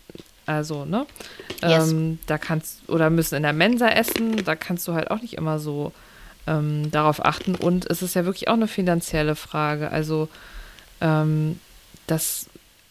[0.46, 1.06] also ne
[1.62, 1.90] Yes.
[1.90, 5.34] ähm, da kannst oder müssen in der Mensa essen da kannst du halt auch nicht
[5.34, 5.92] immer so
[6.46, 10.28] ähm, darauf achten und es ist ja wirklich auch eine finanzielle Frage also
[11.00, 11.58] ähm,
[12.06, 12.46] das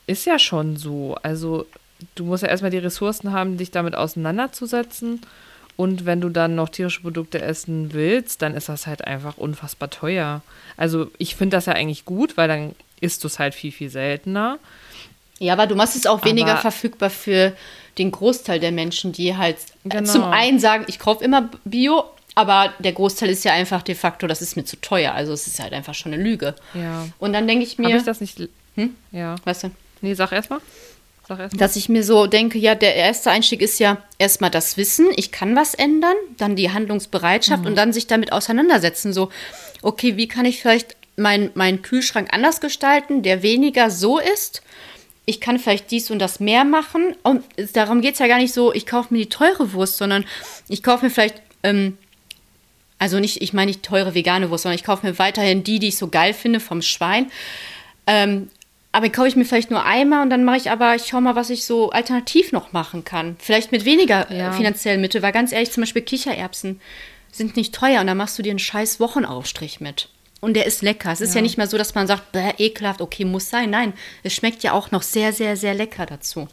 [0.07, 1.65] ist ja schon so also
[2.15, 5.21] du musst ja erstmal die Ressourcen haben dich damit auseinanderzusetzen
[5.75, 9.89] Und wenn du dann noch tierische Produkte essen willst, dann ist das halt einfach unfassbar
[9.89, 10.41] teuer.
[10.77, 13.89] Also ich finde das ja eigentlich gut, weil dann isst du es halt viel, viel
[13.89, 14.59] seltener.
[15.39, 17.53] Ja, aber du machst es auch weniger Aber- verfügbar für
[17.97, 20.11] den Großteil der Menschen, die halt äh, Genau.
[20.11, 22.03] zum einen sagen, ich kaufe immer Bio,
[22.35, 25.13] aber der Großteil ist ja einfach de facto, das ist mir zu teuer.
[25.13, 26.55] Also es ist halt einfach schon eine Lüge.
[26.73, 27.07] Ja.
[27.19, 28.39] Und dann denke ich Habe mir, ich das nicht.
[28.75, 28.95] Hm?
[29.11, 29.35] Ja.
[29.43, 29.71] weißt du,
[30.01, 30.59] Nee, sag erst mal.
[31.27, 31.59] Sag erst mal.
[31.59, 35.31] dass ich mir so denke, ja, der erste Einstieg ist ja erstmal das Wissen, ich
[35.31, 39.13] kann was ändern, dann die Handlungsbereitschaft und dann sich damit auseinandersetzen.
[39.13, 39.29] So,
[39.83, 44.63] okay, wie kann ich vielleicht meinen meinen Kühlschrank anders gestalten, der weniger so ist?
[45.25, 47.15] Ich kann vielleicht dies und das mehr machen.
[47.23, 47.43] Und
[47.73, 50.25] darum geht es ja gar nicht so, ich kaufe mir die teure Wurst, sondern
[50.67, 51.97] ich kaufe mir vielleicht, ähm,
[52.99, 55.87] also nicht, ich meine nicht teure vegane Wurst, sondern ich kaufe mir weiterhin die, die
[55.89, 57.31] ich so geil finde vom Schwein.
[58.07, 58.49] Ähm,
[58.91, 61.35] aber kaufe ich mir vielleicht nur einmal und dann mache ich aber, ich schau mal,
[61.35, 63.37] was ich so alternativ noch machen kann.
[63.39, 64.49] Vielleicht mit weniger Ja.
[64.49, 66.79] äh, finanziellen Mitteln, weil ganz ehrlich, zum Beispiel Kichererbsen
[67.31, 70.09] sind nicht teuer und da machst du dir einen scheiß Wochenaufstrich mit.
[70.43, 71.11] Und der ist lecker.
[71.11, 73.69] Es ist ja, nicht mal so, dass man sagt, bäh, ekelhaft, okay, muss sein.
[73.69, 76.49] Nein, es schmeckt ja auch noch sehr, sehr, sehr lecker dazu.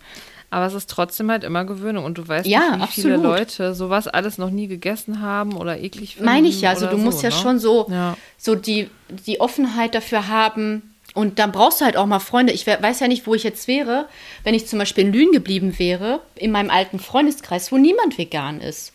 [0.48, 3.38] Aber es ist trotzdem halt immer Gewöhnung und du weißt Ja, nicht, wie viele absolut.
[3.38, 6.24] Leute sowas alles noch nie gegessen haben oder eklig finden.
[6.26, 6.70] Meine ich ja.
[6.70, 7.40] Also du musst so, ja ne?
[7.42, 8.16] schon so, Ja.
[8.38, 8.88] so die,
[9.26, 10.94] die Offenheit dafür haben.
[11.14, 12.52] Und dann brauchst du halt auch mal Freunde.
[12.52, 14.06] Ich we- weiß ja nicht, wo ich jetzt wäre,
[14.44, 18.60] wenn ich zum Beispiel in Lünen geblieben wäre, in meinem alten Freundeskreis, wo niemand vegan
[18.60, 18.92] ist.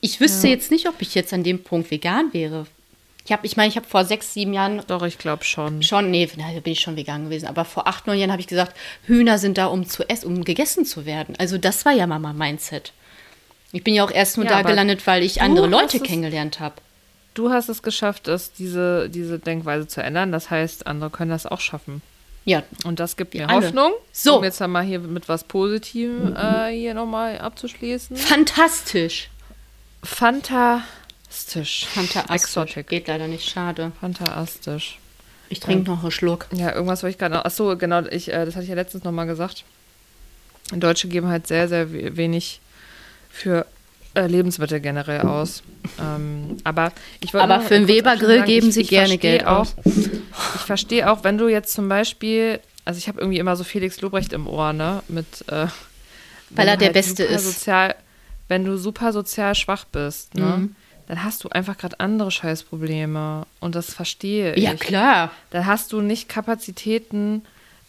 [0.00, 2.66] Ich wüsste jetzt nicht, ob ich jetzt an dem Punkt vegan wäre.
[3.26, 5.82] Ich habe, ich meine, ich habe vor sechs, sieben Jahren Doch, ich glaube schon.
[5.82, 8.46] schon, nee, da bin ich schon vegan gewesen, aber vor acht, neun Jahren habe ich
[8.46, 11.34] gesagt, Hühner sind da, um zu essen, um gegessen zu werden.
[11.38, 12.92] Also das war ja mal mein Mindset.
[13.72, 16.60] Ich bin ja auch erst nur Ja, da gelandet, weil ich andere Leute es- kennengelernt
[16.60, 16.74] habe.
[17.32, 20.30] Du hast es geschafft, es, diese, diese Denkweise zu ändern.
[20.30, 22.00] Das heißt, andere können das auch schaffen.
[22.44, 23.66] Ja, Und das gibt mir alle.
[23.66, 23.92] Hoffnung.
[24.12, 24.36] So.
[24.38, 28.16] Um jetzt mal hier mit was Positivem äh, hier nochmal abzuschließen.
[28.16, 29.30] fantastisch.
[31.34, 31.86] Fantastisch.
[31.92, 32.34] Fantastisch.
[32.34, 32.86] Exotic.
[32.88, 33.92] Geht leider nicht, schade.
[34.00, 34.98] Fantastisch.
[35.48, 36.46] Ich trinke noch einen Schluck.
[36.52, 37.44] Ja, irgendwas wollte ich gerade noch.
[37.44, 39.64] Achso, genau, ich, äh, das hatte ich ja letztens nochmal gesagt.
[40.72, 42.60] Deutsche geben halt sehr, sehr we- wenig
[43.30, 43.66] für
[44.14, 45.62] äh, Lebensmittel generell aus.
[46.00, 49.60] Ähm, aber ich wollte Aber für einen Weber-Grill geben ich- sie ich gerne Geld auch,
[49.60, 49.74] aus.
[50.56, 54.00] Ich verstehe auch, wenn du jetzt zum Beispiel, also ich habe irgendwie immer so Felix
[54.00, 55.02] Lobrecht im Ohr, ne?
[55.08, 55.66] Mit, äh,
[56.50, 57.44] wenn er der Beste super ist.
[57.44, 57.94] Sozial,
[58.48, 60.44] wenn du super sozial schwach bist, ne?
[60.58, 60.76] Mhm.
[61.06, 63.46] Dann hast du einfach gerade andere Scheißprobleme.
[63.60, 65.30] Und das verstehe Ja, ich klar.
[65.50, 67.42] dann hast du nicht Kapazitäten,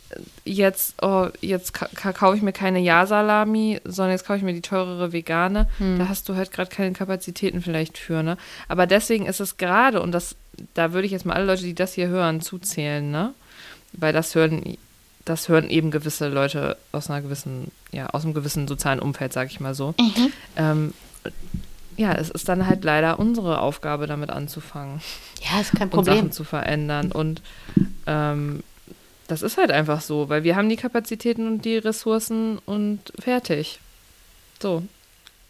[0.09, 4.43] äh, jetzt, oh, jetzt ka ka kaufe ich mir keine Ja-Salami, sondern jetzt kaufe ich
[4.43, 5.68] mir die teurere vegane.
[5.97, 8.38] Da hast du halt gerade keine Kapazitäten vielleicht für, ne?
[8.68, 10.36] Aber deswegen ist es gerade, und das,
[10.74, 13.34] da würde ich jetzt mal alle Leute, die das hier hören, zuzählen, ne?
[13.93, 14.78] Weil das hören,
[15.24, 19.49] das hören eben gewisse Leute aus einer gewissen, ja, aus einem gewissen sozialen Umfeld, sag
[19.49, 19.95] ich mal so.
[20.57, 20.93] Ähm,
[21.98, 25.02] ja, es ist dann halt leider unsere Aufgabe, damit anzufangen
[25.41, 26.16] Ja, ist kein und Problem.
[26.18, 27.12] Sachen zu verändern.
[27.12, 27.41] Und
[28.08, 28.64] ähm,
[29.28, 33.80] das ist halt einfach so, weil wir haben die Kapazitäten und die Ressourcen und fertig.
[34.62, 34.84] So.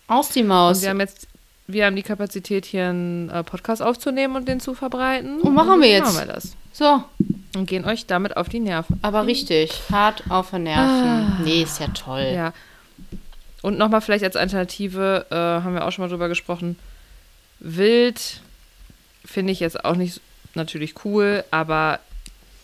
[0.07, 0.81] Aus die Und Maus.
[0.81, 1.27] wir haben jetzt,
[1.67, 5.41] wir haben die Kapazität, hier einen äh, Podcast aufzunehmen und den zu verbreiten.
[5.41, 6.13] Und machen wir dann jetzt.
[6.15, 6.55] Machen wir das.
[6.71, 7.03] So,
[7.57, 8.99] Und gehen euch damit auf die Nerven.
[9.01, 9.71] aber richtig.
[9.91, 11.43] Hart auf den Nerven.
[11.43, 12.29] Nee, ist ja toll.
[12.33, 12.53] Ja.
[13.65, 16.77] Und nochmal vielleicht als Alternative, äh, haben wir auch schon mal drüber gesprochen,
[17.59, 18.41] Wild
[19.25, 20.21] finde ich jetzt auch nicht
[20.53, 21.99] natürlich cool, aber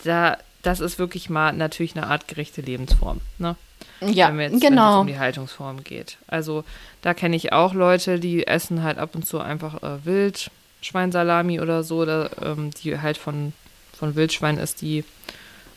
[0.03, 3.19] da, das ist wirklich mal natürlich eine artgerechte Lebensform.
[3.39, 3.55] Ne?
[4.01, 5.01] Ja, wenn, jetzt, wenn es genau.
[5.01, 6.17] um die Haltungsform geht.
[6.27, 6.63] Also
[7.01, 10.51] da kenne ich auch Leute, die essen halt ab und zu einfach äh, Wild,
[10.83, 13.53] Schweinsalami oder so, da, ähm, die halt von,
[13.97, 15.03] von Wildschwein ist, die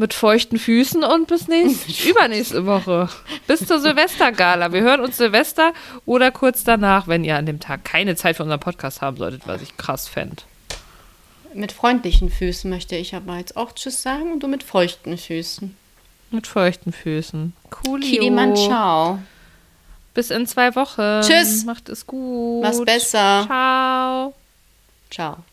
[0.00, 3.08] mit feuchten Füßen und bis nächst, übernächste Woche.
[3.46, 4.72] Bis zur Silvestergala.
[4.72, 5.74] Wir hören uns Silvester
[6.06, 9.46] oder kurz danach, wenn ihr an dem Tag keine Zeit für unseren Podcast haben solltet,
[9.46, 10.42] was ich krass fände.
[11.52, 15.76] Mit freundlichen Füßen möchte ich aber jetzt auch Tschüss sagen und du mit feuchten Füßen.
[16.30, 17.52] Mit feuchten Füßen.
[17.70, 18.08] Coolio.
[18.08, 19.18] Kiliman, ciao.
[20.14, 21.20] Bis in zwei Wochen.
[21.22, 21.64] Tschüss.
[21.64, 22.62] Macht es gut.
[22.62, 23.44] Mach's besser.
[23.46, 24.34] Ciao.
[25.10, 25.44] Ciao.